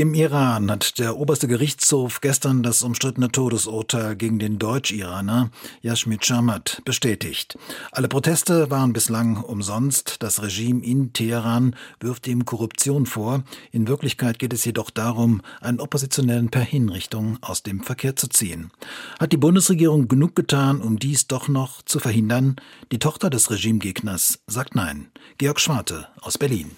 Im 0.00 0.14
Iran 0.14 0.70
hat 0.70 0.98
der 0.98 1.18
oberste 1.18 1.46
Gerichtshof 1.46 2.22
gestern 2.22 2.62
das 2.62 2.82
umstrittene 2.82 3.30
Todesurteil 3.30 4.16
gegen 4.16 4.38
den 4.38 4.58
Deutsch-Iraner 4.58 5.50
Yashmit 5.82 6.24
Shamat 6.24 6.80
bestätigt. 6.86 7.58
Alle 7.92 8.08
Proteste 8.08 8.70
waren 8.70 8.94
bislang 8.94 9.36
umsonst. 9.36 10.16
Das 10.22 10.40
Regime 10.40 10.82
in 10.82 11.12
Teheran 11.12 11.76
wirft 12.00 12.26
ihm 12.28 12.46
Korruption 12.46 13.04
vor. 13.04 13.44
In 13.72 13.88
Wirklichkeit 13.88 14.38
geht 14.38 14.54
es 14.54 14.64
jedoch 14.64 14.88
darum, 14.88 15.42
einen 15.60 15.80
Oppositionellen 15.80 16.48
per 16.48 16.62
Hinrichtung 16.62 17.36
aus 17.42 17.62
dem 17.62 17.82
Verkehr 17.82 18.16
zu 18.16 18.28
ziehen. 18.28 18.70
Hat 19.18 19.32
die 19.32 19.36
Bundesregierung 19.36 20.08
genug 20.08 20.34
getan, 20.34 20.80
um 20.80 20.98
dies 20.98 21.26
doch 21.26 21.46
noch 21.46 21.82
zu 21.82 21.98
verhindern? 21.98 22.56
Die 22.90 23.00
Tochter 23.00 23.28
des 23.28 23.50
Regimegegners 23.50 24.38
sagt 24.46 24.74
nein. 24.74 25.10
Georg 25.36 25.60
Schwarte 25.60 26.08
aus 26.22 26.38
Berlin. 26.38 26.70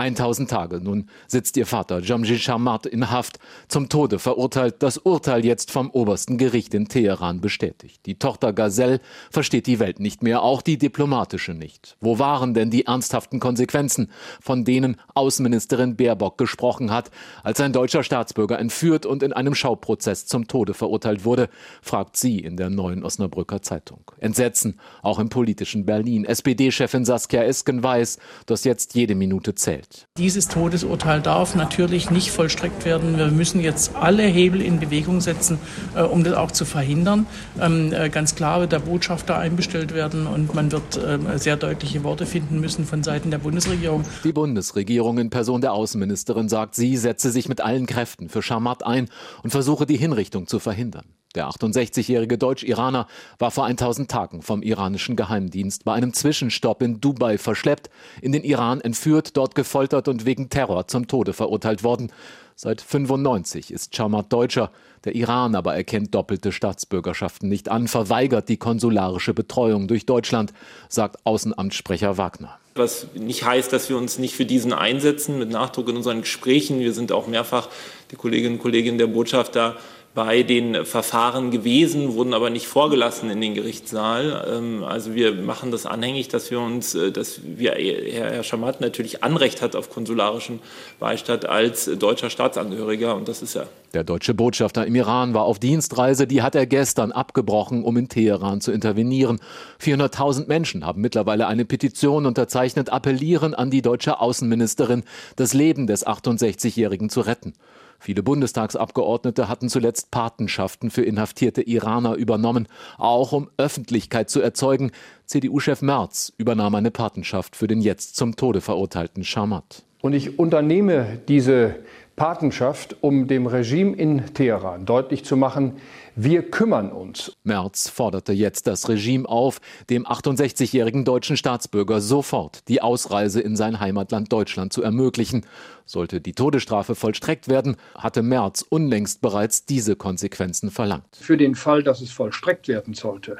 1000 0.00 0.50
Tage. 0.50 0.80
Nun 0.80 1.08
sitzt 1.26 1.56
ihr 1.58 1.66
Vater, 1.66 2.00
Jamji 2.00 2.38
Shamat, 2.38 2.86
in 2.86 3.10
Haft, 3.10 3.38
zum 3.68 3.90
Tode 3.90 4.18
verurteilt, 4.18 4.76
das 4.78 4.96
Urteil 4.96 5.44
jetzt 5.44 5.70
vom 5.70 5.90
obersten 5.90 6.38
Gericht 6.38 6.72
in 6.72 6.88
Teheran 6.88 7.42
bestätigt. 7.42 8.06
Die 8.06 8.18
Tochter 8.18 8.54
Gazelle 8.54 9.00
versteht 9.30 9.66
die 9.66 9.78
Welt 9.78 10.00
nicht 10.00 10.22
mehr, 10.22 10.42
auch 10.42 10.62
die 10.62 10.78
diplomatische 10.78 11.52
nicht. 11.52 11.96
Wo 12.00 12.18
waren 12.18 12.54
denn 12.54 12.70
die 12.70 12.86
ernsthaften 12.86 13.40
Konsequenzen, 13.40 14.10
von 14.40 14.64
denen 14.64 14.96
Außenministerin 15.14 15.96
Baerbock 15.96 16.38
gesprochen 16.38 16.90
hat, 16.90 17.10
als 17.42 17.60
ein 17.60 17.74
deutscher 17.74 18.02
Staatsbürger 18.02 18.58
entführt 18.58 19.04
und 19.04 19.22
in 19.22 19.34
einem 19.34 19.54
Schauprozess 19.54 20.26
zum 20.26 20.48
Tode 20.48 20.72
verurteilt 20.72 21.26
wurde, 21.26 21.50
fragt 21.82 22.16
sie 22.16 22.38
in 22.38 22.56
der 22.56 22.70
neuen 22.70 23.04
Osnabrücker 23.04 23.60
Zeitung. 23.60 24.00
Entsetzen, 24.18 24.80
auch 25.02 25.18
im 25.18 25.28
politischen 25.28 25.84
Berlin. 25.84 26.24
SPD-Chefin 26.24 27.04
Saskia 27.04 27.42
Esken 27.42 27.82
weiß, 27.82 28.18
dass 28.46 28.64
jetzt 28.64 28.94
jede 28.94 29.14
Minute 29.14 29.54
zählt. 29.54 29.89
Dieses 30.18 30.46
Todesurteil 30.46 31.20
darf 31.20 31.56
natürlich 31.56 32.10
nicht 32.10 32.30
vollstreckt 32.30 32.84
werden. 32.84 33.18
Wir 33.18 33.26
müssen 33.28 33.60
jetzt 33.60 33.96
alle 33.96 34.22
Hebel 34.22 34.60
in 34.60 34.78
Bewegung 34.78 35.20
setzen, 35.20 35.58
äh, 35.96 36.02
um 36.02 36.22
das 36.22 36.34
auch 36.34 36.52
zu 36.52 36.64
verhindern. 36.64 37.26
Ähm, 37.60 37.92
äh, 37.92 38.08
ganz 38.08 38.36
klar 38.36 38.60
wird 38.60 38.70
der 38.70 38.78
Botschafter 38.78 39.36
einbestellt 39.36 39.92
werden 39.92 40.28
und 40.28 40.54
man 40.54 40.70
wird 40.70 40.96
äh, 40.96 41.38
sehr 41.38 41.56
deutliche 41.56 42.04
Worte 42.04 42.26
finden 42.26 42.60
müssen 42.60 42.84
von 42.84 43.02
Seiten 43.02 43.32
der 43.32 43.38
Bundesregierung. 43.38 44.04
Die 44.22 44.32
Bundesregierung 44.32 45.18
in 45.18 45.30
Person 45.30 45.60
der 45.60 45.72
Außenministerin 45.72 46.48
sagt, 46.48 46.76
sie 46.76 46.96
setze 46.96 47.30
sich 47.30 47.48
mit 47.48 47.60
allen 47.60 47.86
Kräften 47.86 48.28
für 48.28 48.42
Schamat 48.42 48.86
ein 48.86 49.08
und 49.42 49.50
versuche 49.50 49.86
die 49.86 49.96
Hinrichtung 49.96 50.46
zu 50.46 50.60
verhindern. 50.60 51.06
Der 51.36 51.48
68-jährige 51.48 52.38
Deutsch-Iraner 52.38 53.06
war 53.38 53.52
vor 53.52 53.64
1000 53.64 54.10
Tagen 54.10 54.42
vom 54.42 54.62
iranischen 54.62 55.14
Geheimdienst 55.14 55.84
bei 55.84 55.92
einem 55.92 56.12
Zwischenstopp 56.12 56.82
in 56.82 57.00
Dubai 57.00 57.38
verschleppt, 57.38 57.88
in 58.20 58.32
den 58.32 58.42
Iran 58.42 58.80
entführt, 58.80 59.36
dort 59.36 59.54
gefoltert 59.54 60.08
und 60.08 60.26
wegen 60.26 60.50
Terror 60.50 60.88
zum 60.88 61.06
Tode 61.06 61.32
verurteilt 61.32 61.84
worden. 61.84 62.10
Seit 62.56 62.80
95 62.80 63.72
ist 63.72 63.94
Chamat 63.94 64.32
Deutscher. 64.32 64.72
Der 65.04 65.14
Iran 65.14 65.54
aber 65.54 65.74
erkennt 65.74 66.14
doppelte 66.14 66.50
Staatsbürgerschaften 66.50 67.48
nicht 67.48 67.70
an, 67.70 67.86
verweigert 67.86 68.48
die 68.48 68.56
konsularische 68.56 69.32
Betreuung 69.32 69.86
durch 69.86 70.06
Deutschland, 70.06 70.52
sagt 70.88 71.24
Außenamtssprecher 71.24 72.18
Wagner. 72.18 72.58
Was 72.74 73.06
nicht 73.14 73.44
heißt, 73.44 73.72
dass 73.72 73.88
wir 73.88 73.96
uns 73.96 74.18
nicht 74.18 74.34
für 74.34 74.44
diesen 74.44 74.72
einsetzen, 74.72 75.38
mit 75.38 75.50
Nachdruck 75.50 75.88
in 75.88 75.96
unseren 75.96 76.20
Gesprächen. 76.20 76.80
Wir 76.80 76.92
sind 76.92 77.12
auch 77.12 77.28
mehrfach, 77.28 77.68
die 78.10 78.16
Kolleginnen 78.16 78.56
und 78.56 78.62
Kollegen 78.62 78.98
der 78.98 79.06
Botschaft 79.06 79.56
da, 79.56 79.76
bei 80.12 80.42
den 80.42 80.84
Verfahren 80.84 81.52
gewesen, 81.52 82.14
wurden 82.14 82.34
aber 82.34 82.50
nicht 82.50 82.66
vorgelassen 82.66 83.30
in 83.30 83.40
den 83.40 83.54
Gerichtssaal. 83.54 84.44
Ähm, 84.50 84.82
also 84.82 85.14
wir 85.14 85.32
machen 85.34 85.70
das 85.70 85.86
anhängig, 85.86 86.26
dass 86.26 86.50
wir 86.50 86.58
uns, 86.58 86.96
äh, 86.96 87.12
dass 87.12 87.40
wir, 87.44 87.72
Herr 87.72 88.42
Schamat 88.42 88.80
natürlich 88.80 89.22
Anrecht 89.22 89.62
hat 89.62 89.76
auf 89.76 89.88
konsularischen 89.88 90.58
Beistand 90.98 91.46
als 91.46 91.84
deutscher 91.84 92.28
Staatsangehöriger 92.28 93.14
und 93.14 93.28
das 93.28 93.40
ist 93.40 93.54
er. 93.54 93.68
Der 93.94 94.02
deutsche 94.02 94.34
Botschafter 94.34 94.84
im 94.84 94.96
Iran 94.96 95.32
war 95.32 95.44
auf 95.44 95.60
Dienstreise, 95.60 96.26
die 96.26 96.42
hat 96.42 96.56
er 96.56 96.66
gestern 96.66 97.12
abgebrochen, 97.12 97.84
um 97.84 97.96
in 97.96 98.08
Teheran 98.08 98.60
zu 98.60 98.72
intervenieren. 98.72 99.40
400.000 99.80 100.48
Menschen 100.48 100.84
haben 100.84 101.00
mittlerweile 101.00 101.46
eine 101.46 101.64
Petition 101.64 102.26
unterzeichnet, 102.26 102.90
appellieren 102.90 103.54
an 103.54 103.70
die 103.70 103.82
deutsche 103.82 104.20
Außenministerin, 104.20 105.04
das 105.36 105.54
Leben 105.54 105.86
des 105.86 106.04
68-Jährigen 106.04 107.10
zu 107.10 107.20
retten. 107.20 107.52
Viele 108.00 108.22
Bundestagsabgeordnete 108.22 109.50
hatten 109.50 109.68
zuletzt 109.68 110.10
Patenschaften 110.10 110.90
für 110.90 111.02
inhaftierte 111.02 111.60
Iraner 111.60 112.14
übernommen, 112.14 112.66
auch 112.96 113.32
um 113.32 113.50
Öffentlichkeit 113.58 114.30
zu 114.30 114.40
erzeugen. 114.40 114.90
CDU-Chef 115.26 115.82
Merz 115.82 116.32
übernahm 116.38 116.74
eine 116.74 116.90
Patenschaft 116.90 117.56
für 117.56 117.66
den 117.66 117.82
jetzt 117.82 118.16
zum 118.16 118.36
Tode 118.36 118.62
verurteilten 118.62 119.22
Schamat. 119.22 119.84
Und 120.00 120.14
ich 120.14 120.38
unternehme 120.38 121.18
diese 121.28 121.76
Patenschaft, 122.16 122.96
um 123.00 123.28
dem 123.28 123.46
Regime 123.46 123.96
in 123.96 124.34
Teheran 124.34 124.84
deutlich 124.84 125.24
zu 125.24 125.38
machen, 125.38 125.76
wir 126.16 126.42
kümmern 126.50 126.92
uns. 126.92 127.32
Merz 127.44 127.88
forderte 127.88 128.34
jetzt 128.34 128.66
das 128.66 128.90
Regime 128.90 129.26
auf, 129.26 129.60
dem 129.88 130.06
68-jährigen 130.06 131.06
deutschen 131.06 131.38
Staatsbürger 131.38 132.02
sofort 132.02 132.68
die 132.68 132.82
Ausreise 132.82 133.40
in 133.40 133.56
sein 133.56 133.80
Heimatland 133.80 134.30
Deutschland 134.30 134.72
zu 134.72 134.82
ermöglichen. 134.82 135.46
Sollte 135.86 136.20
die 136.20 136.34
Todesstrafe 136.34 136.94
vollstreckt 136.94 137.48
werden, 137.48 137.76
hatte 137.94 138.22
Merz 138.22 138.66
unlängst 138.68 139.22
bereits 139.22 139.64
diese 139.64 139.96
Konsequenzen 139.96 140.70
verlangt. 140.70 141.16
Für 141.18 141.38
den 141.38 141.54
Fall, 141.54 141.82
dass 141.82 142.02
es 142.02 142.10
vollstreckt 142.10 142.68
werden 142.68 142.92
sollte, 142.92 143.38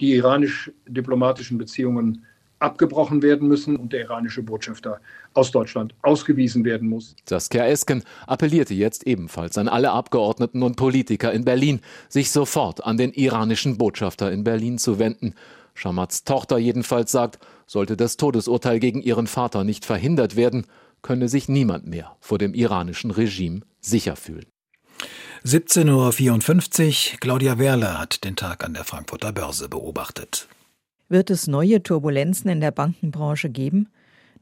die 0.00 0.14
iranisch-diplomatischen 0.14 1.58
Beziehungen 1.58 2.24
abgebrochen 2.62 3.22
werden 3.22 3.48
müssen 3.48 3.76
und 3.76 3.92
der 3.92 4.02
iranische 4.02 4.42
Botschafter 4.42 5.00
aus 5.34 5.50
Deutschland 5.50 5.94
ausgewiesen 6.02 6.64
werden 6.64 6.88
muss. 6.88 7.16
Saskia 7.28 7.66
Esken 7.66 8.04
appellierte 8.26 8.74
jetzt 8.74 9.06
ebenfalls 9.06 9.58
an 9.58 9.68
alle 9.68 9.90
Abgeordneten 9.90 10.62
und 10.62 10.76
Politiker 10.76 11.32
in 11.32 11.44
Berlin, 11.44 11.80
sich 12.08 12.30
sofort 12.30 12.84
an 12.84 12.96
den 12.96 13.12
iranischen 13.12 13.78
Botschafter 13.78 14.30
in 14.30 14.44
Berlin 14.44 14.78
zu 14.78 14.98
wenden. 14.98 15.34
Schamats 15.74 16.24
Tochter 16.24 16.58
jedenfalls 16.58 17.12
sagt, 17.12 17.38
sollte 17.66 17.96
das 17.96 18.16
Todesurteil 18.16 18.78
gegen 18.78 19.00
ihren 19.00 19.26
Vater 19.26 19.64
nicht 19.64 19.84
verhindert 19.84 20.36
werden, 20.36 20.66
könne 21.00 21.28
sich 21.28 21.48
niemand 21.48 21.86
mehr 21.86 22.16
vor 22.20 22.38
dem 22.38 22.54
iranischen 22.54 23.10
Regime 23.10 23.60
sicher 23.80 24.16
fühlen. 24.16 24.46
17.54 25.44 27.14
Uhr, 27.14 27.18
Claudia 27.18 27.58
Werle 27.58 27.98
hat 27.98 28.22
den 28.22 28.36
Tag 28.36 28.64
an 28.64 28.74
der 28.74 28.84
Frankfurter 28.84 29.32
Börse 29.32 29.68
beobachtet. 29.68 30.46
Wird 31.08 31.30
es 31.30 31.46
neue 31.46 31.82
Turbulenzen 31.82 32.50
in 32.50 32.60
der 32.60 32.70
Bankenbranche 32.70 33.50
geben? 33.50 33.88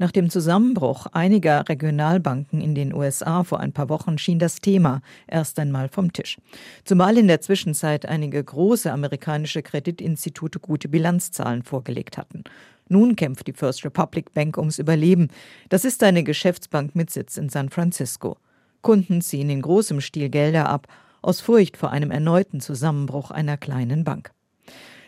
Nach 0.01 0.13
dem 0.13 0.31
Zusammenbruch 0.31 1.09
einiger 1.13 1.69
Regionalbanken 1.69 2.63
in 2.63 2.75
den 2.75 2.95
USA 2.95 3.45
vor 3.45 3.61
ein 3.61 3.73
paar 3.73 3.91
Wochen 3.91 4.17
schien 4.17 4.39
das 4.39 4.63
Thema 4.63 5.03
erst 5.27 5.59
einmal 5.59 5.91
vom 5.91 6.11
Tisch. 6.11 6.39
Zumal 6.85 7.19
in 7.19 7.29
der 7.29 7.43
Zwischenzeit 7.43 8.07
einige 8.07 8.43
große 8.43 8.91
amerikanische 8.91 9.61
Kreditinstitute 9.61 10.59
gute 10.59 10.89
Bilanzzahlen 10.89 11.63
vorgelegt 11.63 12.17
hatten. 12.17 12.45
Nun 12.89 13.15
kämpft 13.15 13.47
die 13.47 13.53
First 13.53 13.85
Republic 13.85 14.33
Bank 14.33 14.57
ums 14.57 14.79
Überleben. 14.79 15.29
Das 15.69 15.85
ist 15.85 16.03
eine 16.03 16.25
Geschäftsbank 16.25 16.97
mit 16.97 17.11
Sitz 17.11 17.37
in 17.37 17.51
San 17.51 17.69
Francisco. 17.69 18.39
Kunden 18.81 19.21
ziehen 19.21 19.51
in 19.51 19.61
großem 19.61 20.01
Stil 20.01 20.31
Gelder 20.31 20.71
ab, 20.71 20.89
aus 21.21 21.43
Furcht 21.43 21.77
vor 21.77 21.91
einem 21.91 22.11
erneuten 22.11 22.61
Zusammenbruch 22.61 23.31
einer 23.31 23.59
kleinen 23.59 24.05
Bank. 24.05 24.33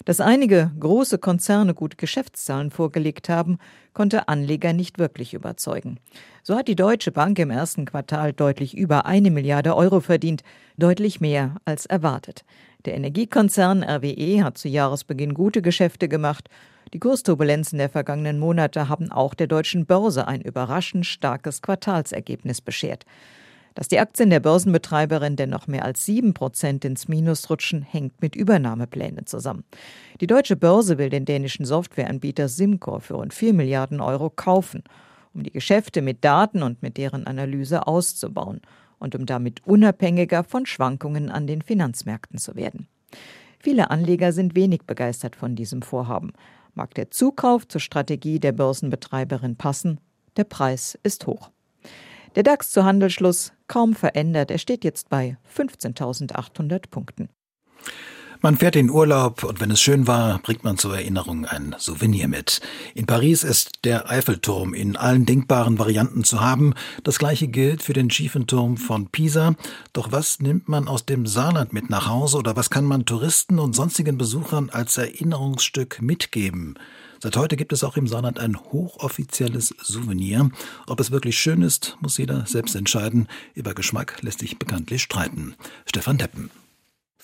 Dass 0.05 0.21
einige 0.21 0.73
große 0.81 1.19
Konzerne 1.19 1.75
gute 1.75 1.97
Geschäftszahlen 1.97 2.71
vorgelegt 2.71 3.29
haben, 3.29 3.59
konnte 3.93 4.29
Anleger 4.29 4.73
nicht 4.73 4.99
wirklich 4.99 5.33
überzeugen. 5.33 5.99
So 6.43 6.57
hat 6.57 6.67
die 6.67 6.75
Deutsche 6.75 7.12
Bank 7.12 7.38
im 7.38 7.51
ersten 7.51 7.85
Quartal 7.85 8.33
deutlich 8.33 8.77
über 8.77 9.07
eine 9.07 9.31
Milliarde 9.31 9.77
Euro 9.77 10.01
verdient, 10.01 10.43
deutlich 10.77 11.21
mehr 11.21 11.57
als 11.65 11.87
erwartet. 11.87 12.45
Der 12.85 12.95
Energiekonzern 12.95 13.85
RWE 13.85 14.43
hat 14.43 14.59
zu 14.59 14.69
Jahresbeginn 14.69 15.35
gute 15.35 15.62
Geschäfte 15.62 16.09
gemacht. 16.09 16.49
Die 16.93 16.99
Kursturbulenzen 16.99 17.79
der 17.79 17.88
vergangenen 17.88 18.41
Monate 18.41 18.88
haben 18.88 19.12
auch 19.12 19.35
der 19.35 19.47
deutschen 19.47 19.87
Börse 19.87 20.27
ein 20.27 20.41
überraschend 20.41 21.07
starkes 21.07 21.62
Quartalsergebnis 21.62 22.61
beschert. 22.61 23.07
Dass 23.75 23.89
die 23.89 23.99
Aktien 23.99 24.31
der 24.31 24.41
Börsenbetreiberin 24.41 25.37
dennoch 25.37 25.67
mehr 25.67 25.85
als 25.85 26.05
sieben 26.05 26.35
Prozent 26.35 26.85
ins 26.85 27.09
Minus 27.09 27.49
rutschen, 27.49 27.83
hängt 27.83 28.21
mit 28.21 28.37
Übernahmeplänen 28.37 29.27
zusammen. 29.27 29.65
Die 30.21 30.27
deutsche 30.27 30.57
Börse 30.57 30.99
will 30.99 31.09
den 31.09 31.25
dänischen 31.25 31.65
Softwareanbieter 31.65 32.49
Simcor 32.49 33.01
für 33.01 33.15
rund 33.15 33.33
4 33.33 33.55
Milliarden 33.55 34.01
Euro 34.01 34.31
kaufen, 34.31 34.83
um 35.33 35.43
die 35.43 35.53
Geschäfte 35.53 36.03
mit 36.03 36.25
Daten 36.25 36.63
und 36.63 36.83
mit 36.83 36.97
deren 36.97 37.27
Analyse 37.27 37.87
auszubauen 37.87 38.61
und 38.99 39.15
um 39.15 39.27
damit 39.27 39.67
unabhängiger 39.67 40.45
von 40.45 40.67
Schwankungen 40.67 41.31
an 41.31 41.47
den 41.47 41.63
Finanzmärkten 41.63 42.39
zu 42.39 42.55
werden. 42.55 42.87
Viele 43.59 43.91
Anleger 43.91 44.33
sind 44.33 44.57
wenig 44.57 44.83
begeistert 44.83 45.37
von 45.37 45.55
diesem 45.55 45.83
Vorhaben. 45.83 46.33
Mag 46.75 46.95
der 46.95 47.11
Zukauf 47.11 47.67
zur 47.69 47.81
Strategie 47.81 48.41
der 48.41 48.53
Börsenbetreiberin 48.53 49.57
passen, 49.57 50.01
der 50.37 50.45
Preis 50.45 50.99
ist 51.05 51.27
hoch. 51.27 51.52
Der 52.35 52.42
DAX 52.42 52.71
zu 52.71 52.85
Handelsschluss 52.85 53.53
kaum 53.68 53.95
verändert. 53.95 54.51
Er 54.51 54.59
steht 54.59 54.85
jetzt 54.85 55.11
bei 55.11 55.37
15.800 55.55 56.88
Punkten. 56.90 57.29
Man 58.45 58.57
fährt 58.57 58.75
in 58.75 58.90
Urlaub 58.90 59.45
und 59.45 59.61
wenn 59.61 59.71
es 59.71 59.81
schön 59.81 60.09
war, 60.09 60.40
bringt 60.40 60.64
man 60.64 60.77
zur 60.77 60.97
Erinnerung 60.97 61.45
ein 61.45 61.77
Souvenir 61.79 62.27
mit. 62.27 62.61
In 62.92 63.07
Paris 63.07 63.45
ist 63.45 63.85
der 63.85 64.11
Eiffelturm 64.11 64.75
in 64.75 64.97
allen 64.97 65.27
denkbaren 65.27 65.79
Varianten 65.79 66.25
zu 66.25 66.40
haben. 66.40 66.75
Das 67.05 67.21
gleiche 67.21 67.47
gilt 67.47 67.85
für 67.85 67.92
den 67.92 68.11
schiefen 68.11 68.49
Turm 68.49 68.79
von 68.79 69.07
Pisa. 69.11 69.55
Doch 69.92 70.11
was 70.11 70.40
nimmt 70.40 70.68
man 70.68 70.88
aus 70.88 71.07
dem 71.07 71.25
Saarland 71.25 71.73
mit 71.73 71.88
nach 71.88 72.09
Hause 72.09 72.38
oder 72.38 72.57
was 72.57 72.68
kann 72.68 72.85
man 72.85 73.05
Touristen 73.05 73.61
und 73.61 73.77
sonstigen 73.77 74.18
Besuchern 74.18 74.71
als 74.71 74.99
Erinnerungsstück 74.99 76.03
mitgeben? 76.03 76.77
Seit 77.23 77.37
heute 77.37 77.57
gibt 77.57 77.73
es 77.73 77.85
auch 77.85 77.97
im 77.97 78.09
Saarland 78.09 78.41
ein 78.41 78.57
hochoffizielles 78.57 79.77
Souvenir. 79.81 80.51
Ob 80.89 80.99
es 80.99 81.13
wirklich 81.13 81.39
schön 81.39 81.63
ist, 81.63 81.97
muss 82.01 82.19
jeder 82.19 82.47
selbst 82.47 82.75
entscheiden. 82.75 83.29
Über 83.55 83.75
Geschmack 83.75 84.21
lässt 84.23 84.41
sich 84.41 84.59
bekanntlich 84.59 85.05
streiten. 85.05 85.55
Stefan 85.87 86.19
Deppen. 86.19 86.51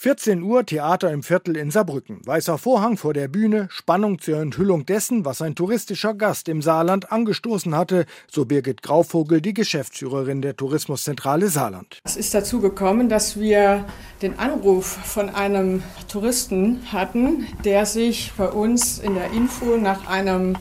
14 0.01 0.43
Uhr 0.45 0.65
Theater 0.65 1.11
im 1.11 1.25
Viertel 1.25 1.57
in 1.57 1.73
Saarbrücken. 1.73 2.21
Weißer 2.25 2.57
Vorhang 2.57 2.97
vor 2.97 3.15
der 3.15 3.27
Bühne, 3.27 3.67
Spannung 3.69 4.21
zur 4.21 4.39
Enthüllung 4.39 4.87
dessen, 4.87 5.25
was 5.25 5.43
ein 5.43 5.57
touristischer 5.57 6.15
Gast 6.15 6.49
im 6.49 6.63
Saarland 6.63 7.11
angestoßen 7.11 7.75
hatte, 7.75 8.07
so 8.31 8.45
Birgit 8.45 8.83
Grauvogel, 8.83 9.41
die 9.41 9.55
Geschäftsführerin 9.55 10.41
der 10.41 10.57
Tourismuszentrale 10.57 11.49
Saarland. 11.49 11.99
Es 12.05 12.17
ist 12.17 12.33
dazu 12.33 12.61
gekommen, 12.61 13.09
dass 13.09 13.41
wir 13.41 13.87
den 14.23 14.39
Anruf 14.39 14.87
von 14.87 15.31
einem 15.31 15.83
Touristen 16.07 16.79
hatten, 16.93 17.49
der 17.65 17.85
sich 17.85 18.31
bei 18.37 18.47
uns 18.47 19.01
in 19.01 19.17
der 19.17 19.33
Info 19.33 19.79
nach 19.79 20.07
einem 20.09 20.57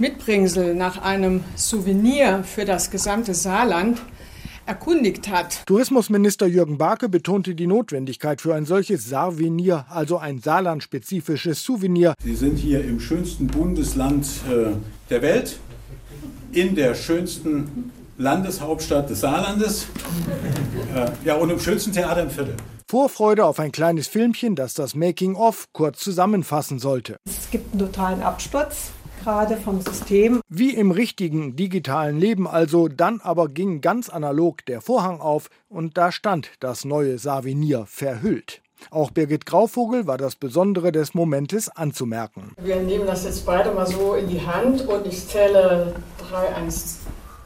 Mitbringsel, 0.00 0.74
nach 0.74 1.00
einem 1.00 1.44
Souvenir 1.54 2.42
für 2.42 2.64
das 2.64 2.90
gesamte 2.90 3.34
Saarland 3.34 4.02
erkundigt 4.70 5.28
hat. 5.28 5.66
Tourismusminister 5.66 6.46
Jürgen 6.46 6.78
Barke 6.78 7.08
betonte 7.08 7.56
die 7.56 7.66
Notwendigkeit 7.66 8.40
für 8.40 8.54
ein 8.54 8.66
solches 8.66 9.08
Sarvenier, 9.08 9.84
also 9.90 10.18
ein 10.18 10.38
saarlandspezifisches 10.38 11.64
Souvenir. 11.64 12.14
Sie 12.22 12.36
sind 12.36 12.56
hier 12.56 12.84
im 12.84 13.00
schönsten 13.00 13.48
Bundesland 13.48 14.26
äh, 14.48 14.70
der 15.10 15.22
Welt, 15.22 15.58
in 16.52 16.76
der 16.76 16.94
schönsten 16.94 17.90
Landeshauptstadt 18.16 19.10
des 19.10 19.20
Saarlandes 19.20 19.88
äh, 20.94 21.10
ja, 21.24 21.34
und 21.34 21.50
im 21.50 21.58
schönsten 21.58 21.92
Theater 21.92 22.22
im 22.22 22.30
Viertel. 22.30 22.54
Vorfreude 22.88 23.44
auf 23.46 23.58
ein 23.58 23.72
kleines 23.72 24.06
Filmchen, 24.06 24.54
das 24.54 24.74
das 24.74 24.94
Making-of 24.94 25.66
kurz 25.72 25.98
zusammenfassen 25.98 26.78
sollte. 26.78 27.16
Es 27.24 27.50
gibt 27.50 27.72
einen 27.72 27.80
totalen 27.80 28.22
Absturz 28.22 28.92
gerade 29.22 29.56
vom 29.56 29.80
System. 29.80 30.40
Wie 30.48 30.74
im 30.74 30.90
richtigen 30.90 31.56
digitalen 31.56 32.18
Leben 32.18 32.48
also, 32.48 32.88
dann 32.88 33.20
aber 33.20 33.48
ging 33.48 33.80
ganz 33.80 34.08
analog 34.08 34.64
der 34.66 34.80
Vorhang 34.80 35.20
auf 35.20 35.50
und 35.68 35.96
da 35.96 36.12
stand 36.12 36.50
das 36.60 36.84
neue 36.84 37.18
Savinier 37.18 37.84
verhüllt. 37.86 38.62
Auch 38.90 39.10
Birgit 39.10 39.44
Grauvogel 39.44 40.06
war 40.06 40.16
das 40.16 40.36
Besondere 40.36 40.90
des 40.90 41.12
Momentes 41.12 41.68
anzumerken. 41.68 42.52
Wir 42.62 42.76
nehmen 42.76 43.06
das 43.06 43.24
jetzt 43.24 43.44
beide 43.44 43.72
mal 43.72 43.86
so 43.86 44.14
in 44.14 44.28
die 44.28 44.40
Hand 44.40 44.86
und 44.88 45.06
ich 45.06 45.26
zähle 45.26 45.94
3, 46.30 46.54
1, 46.54 46.56
3, 46.56 46.56
2, 46.56 46.56
1. 46.56 47.00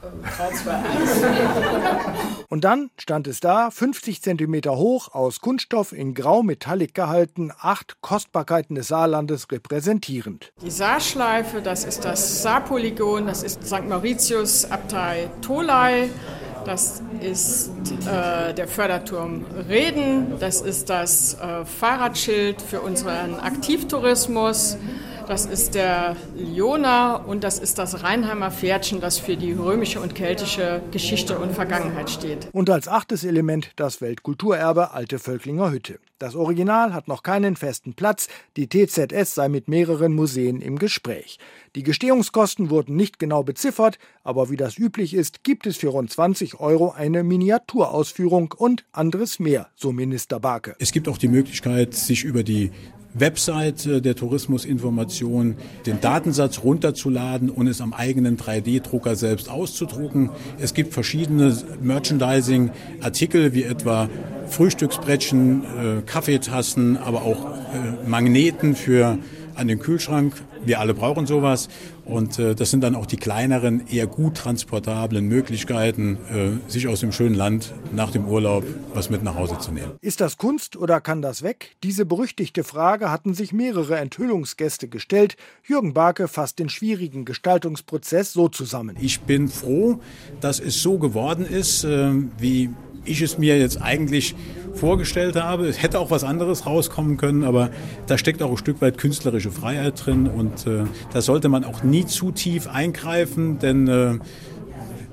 Und 2.49 2.65
dann 2.65 2.91
stand 2.99 3.27
es 3.27 3.41
da, 3.41 3.71
50 3.71 4.23
cm 4.23 4.63
hoch, 4.69 5.15
aus 5.15 5.41
Kunststoff 5.41 5.93
in 5.93 6.15
Grau 6.15 6.43
Metallic 6.43 6.95
gehalten, 6.95 7.53
acht 7.59 8.01
Kostbarkeiten 8.01 8.75
des 8.75 8.89
Saarlandes 8.89 9.51
repräsentierend. 9.51 10.53
Die 10.63 10.71
Saarschleife, 10.71 11.63
das 11.63 11.85
ist 11.85 12.05
das 12.05 12.43
Saarpolygon, 12.43 13.27
das 13.27 13.43
ist 13.43 13.67
St. 13.67 13.89
Mauritius 13.89 14.71
Abtei 14.71 15.31
Tolai. 15.41 16.11
Das 16.65 17.03
ist 17.21 17.71
äh, 18.07 18.55
der 18.55 18.67
Förderturm 18.67 19.45
Reden, 19.69 20.39
das 20.41 20.63
ist 20.63 20.89
das 20.89 21.35
äh, 21.35 21.67
Fahrradschild 21.67 22.63
für 22.63 22.81
unseren 22.81 23.39
Aktivtourismus. 23.39 24.79
Das 25.27 25.47
ist 25.47 25.75
der 25.75 26.17
Liona 26.37 27.17
und 27.17 27.45
das 27.45 27.59
ist 27.59 27.79
das 27.79 28.03
Rheinheimer 28.03 28.51
Pferdchen, 28.51 29.01
das 29.01 29.19
für 29.19 29.39
die 29.39 29.53
römische 29.53 30.01
und 30.01 30.15
keltische 30.15 30.83
Geschichte 30.91 31.39
und 31.39 31.53
Vergangenheit 31.53 32.11
steht. 32.11 32.49
Und 32.53 32.69
als 32.69 32.89
achtes 32.89 33.25
Element 33.25 33.71
das 33.77 34.03
Weltkulturerbe 34.03 34.93
Alte 34.93 35.19
Völklinger 35.19 35.71
Hütte. 35.71 35.99
Das 36.19 36.35
Original 36.37 36.93
hat 36.93 37.09
noch 37.09 37.23
keinen 37.23 37.57
festen 37.57 37.95
Platz. 37.95 38.29
Die 38.57 38.69
TZS 38.69 39.35
sei 39.35 39.49
mit 39.49 39.67
mehreren 39.67 40.13
Museen 40.13 40.61
im 40.61 40.79
Gespräch. 40.79 41.39
Die 41.75 41.83
Gestehungskosten 41.83 42.69
wurden 42.69 42.95
nicht 42.95 43.19
genau 43.19 43.43
beziffert, 43.43 43.99
aber 44.23 44.51
wie 44.51 44.57
das 44.57 44.79
üblich 44.79 45.15
ist, 45.15 45.43
gibt 45.43 45.67
es 45.67 45.79
für 45.79 45.89
rund 45.89 46.11
20 46.11 46.61
Euro 46.61 46.93
eine 46.93 47.25
Miniaturausführung 47.25 48.55
und 48.57 48.85
anderes 48.93 49.39
mehr, 49.39 49.69
so 49.75 49.91
Minister 49.91 50.39
Barke. 50.39 50.77
Es 50.79 50.93
gibt 50.93 51.09
auch 51.09 51.19
die 51.19 51.29
Möglichkeit, 51.29 51.95
sich 51.95 52.25
über 52.25 52.43
die 52.43 52.71
Website 53.15 54.05
der 54.05 54.17
Tourismusinformation 54.17 55.57
den 55.87 56.01
Datensatz 56.01 56.63
runterzuladen 56.65 57.49
und 57.49 57.69
es 57.69 57.81
am 57.81 57.93
eigenen 57.93 58.37
3D-Drucker 58.37 59.15
selbst 59.15 59.49
auszudrucken. 59.49 60.31
Es 60.59 60.75
gibt 60.75 60.93
verschiedene 60.93 61.57
Merchandising-Artikel 61.81 63.55
wie 63.55 63.63
etwa 63.63 64.09
Frühstücksbrettchen, 64.49 65.63
äh, 65.63 66.03
Kaffeetassen, 66.05 66.97
aber 66.97 67.23
auch 67.23 67.47
äh, 67.47 68.09
Magneten 68.09 68.75
für 68.75 69.19
an 69.55 69.69
den 69.69 69.79
Kühlschrank. 69.79 70.35
Wir 70.67 70.81
alle 70.81 70.95
brauchen 70.95 71.27
sowas. 71.27 71.69
Und 72.05 72.39
äh, 72.39 72.55
das 72.55 72.71
sind 72.71 72.83
dann 72.83 72.95
auch 72.95 73.07
die 73.07 73.17
kleineren, 73.17 73.87
eher 73.89 74.07
gut 74.07 74.37
transportablen 74.37 75.27
Möglichkeiten, 75.27 76.19
äh, 76.31 76.71
sich 76.71 76.89
aus 76.89 77.01
dem 77.01 77.13
schönen 77.13 77.35
Land 77.35 77.73
nach 77.93 78.11
dem 78.11 78.27
Urlaub 78.27 78.65
was 78.93 79.11
mit 79.11 79.23
nach 79.23 79.35
Hause 79.35 79.59
zu 79.59 79.73
nehmen. 79.73 79.93
Ist 80.01 80.21
das 80.21 80.37
Kunst 80.37 80.77
oder 80.77 81.01
kann 81.01 81.23
das 81.23 81.43
weg? 81.43 81.77
Diese 81.83 82.05
berüchtigte 82.05 82.63
Frage 82.63 83.11
hatten 83.11 83.35
sich 83.35 83.53
mehrere 83.53 83.97
Enthüllungsgäste 83.97 84.89
gestellt. 84.89 85.37
Jürgen 85.67 85.95
Barke 85.95 86.29
fasst 86.29 86.59
den 86.59 86.69
schwierigen 86.69 87.25
Gestaltungsprozess 87.25 88.33
so 88.33 88.49
zusammen. 88.49 88.97
Ich 89.01 89.21
bin 89.21 89.49
froh, 89.49 90.01
dass 90.41 90.61
es 90.61 90.83
so 90.83 90.99
geworden 90.99 91.47
ist, 91.47 91.85
äh, 91.85 92.13
wie 92.39 92.71
ich 93.05 93.23
es 93.23 93.39
mir 93.39 93.59
jetzt 93.59 93.81
eigentlich 93.81 94.35
vorgestellt 94.75 95.37
habe. 95.37 95.67
Es 95.67 95.83
hätte 95.83 95.99
auch 95.99 96.11
was 96.11 96.25
anderes 96.25 96.67
rauskommen 96.67 97.17
können, 97.17 97.45
aber 97.45 97.71
da 98.07 98.19
steckt 98.19 98.43
auch 98.43 98.51
ein 98.51 98.57
Stück 98.57 98.81
weit 98.81 98.99
künstlerische 98.99 99.51
Freiheit 99.51 100.05
drin 100.05 100.27
und 100.27 100.67
äh, 100.67 100.85
da 101.13 101.21
sollte 101.21 101.49
man 101.49 101.65
auch 101.65 101.83
nie 101.83 102.07
zu 102.07 102.33
tief 102.33 102.69
eingreifen, 102.69 103.59
denn 103.59 103.89
äh, 103.89 104.19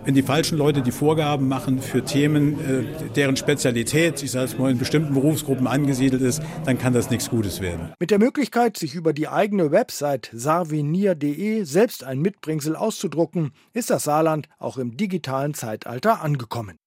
Wenn 0.04 0.16
die 0.16 0.24
falschen 0.24 0.58
Leute 0.58 0.82
die 0.82 0.92
Vorgaben 0.92 1.48
machen 1.48 1.80
für 1.80 2.04
Themen, 2.04 2.54
äh, 2.60 3.10
deren 3.16 3.38
Spezialität, 3.38 4.24
ich 4.24 4.32
sage 4.32 4.46
es 4.46 4.58
mal, 4.58 4.72
in 4.72 4.80
bestimmten 4.80 5.14
Berufsgruppen 5.14 5.68
angesiedelt 5.68 6.24
ist, 6.24 6.42
dann 6.66 6.80
kann 6.80 6.92
das 6.94 7.12
nichts 7.12 7.30
Gutes 7.30 7.62
werden. 7.62 7.94
Mit 8.00 8.10
der 8.10 8.18
Möglichkeit, 8.18 8.78
sich 8.78 8.96
über 8.96 9.14
die 9.14 9.28
eigene 9.28 9.72
Website 9.72 10.32
sarvenier.de 10.34 11.64
selbst 11.66 12.04
ein 12.04 12.20
Mitbringsel 12.20 12.76
auszudrucken, 12.76 13.52
ist 13.74 13.92
das 13.92 14.04
Saarland 14.04 14.50
auch 14.58 14.80
im 14.80 14.98
digitalen 14.98 15.54
Zeitalter 15.54 16.24
angekommen. 16.24 16.81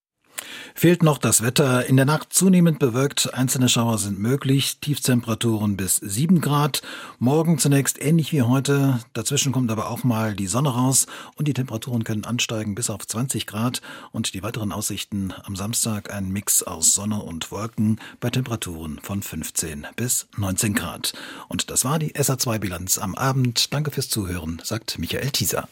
Fehlt 0.75 1.03
noch 1.03 1.19
das 1.19 1.43
Wetter. 1.43 1.87
In 1.87 1.97
der 1.97 2.07
Nacht 2.07 2.33
zunehmend 2.33 2.79
bewölkt. 2.79 3.33
Einzelne 3.35 3.69
Schauer 3.69 3.99
sind 3.99 4.19
möglich. 4.19 4.79
Tiefstemperaturen 4.81 5.77
bis 5.77 5.97
7 5.97 6.41
Grad. 6.41 6.83
Morgen 7.19 7.59
zunächst 7.59 8.01
ähnlich 8.01 8.33
wie 8.33 8.43
heute. 8.43 9.01
Dazwischen 9.13 9.53
kommt 9.53 9.71
aber 9.71 9.91
auch 9.91 10.05
mal 10.05 10.35
die 10.35 10.47
Sonne 10.47 10.71
raus 10.71 11.07
und 11.37 11.49
die 11.49 11.55
Temperaturen 11.55 12.05
können 12.05 12.25
ansteigen 12.25 12.75
bis 12.75 12.91
auf 12.91 13.07
20 13.07 13.47
Grad. 13.47 13.83
Und 14.13 14.35
die 14.35 14.43
weiteren 14.43 14.73
Aussichten 14.73 15.33
am 15.45 15.57
Samstag 15.57 16.13
ein 16.13 16.31
Mix 16.31 16.63
aus 16.63 16.95
Sonne 16.95 17.23
und 17.23 17.51
Wolken 17.51 18.01
bei 18.21 18.31
Temperaturen 18.31 19.01
von 19.03 19.23
15 19.23 19.87
bis 19.97 20.27
19 20.37 20.75
Grad. 20.75 21.13
Und 21.49 21.71
das 21.71 21.85
war 21.85 21.99
die 21.99 22.15
SA2-Bilanz 22.15 22.99
am 22.99 23.15
Abend. 23.15 23.73
Danke 23.73 23.91
fürs 23.91 24.09
Zuhören, 24.09 24.61
sagt 24.65 24.99
Michael 24.99 25.31
Thieser. 25.31 25.69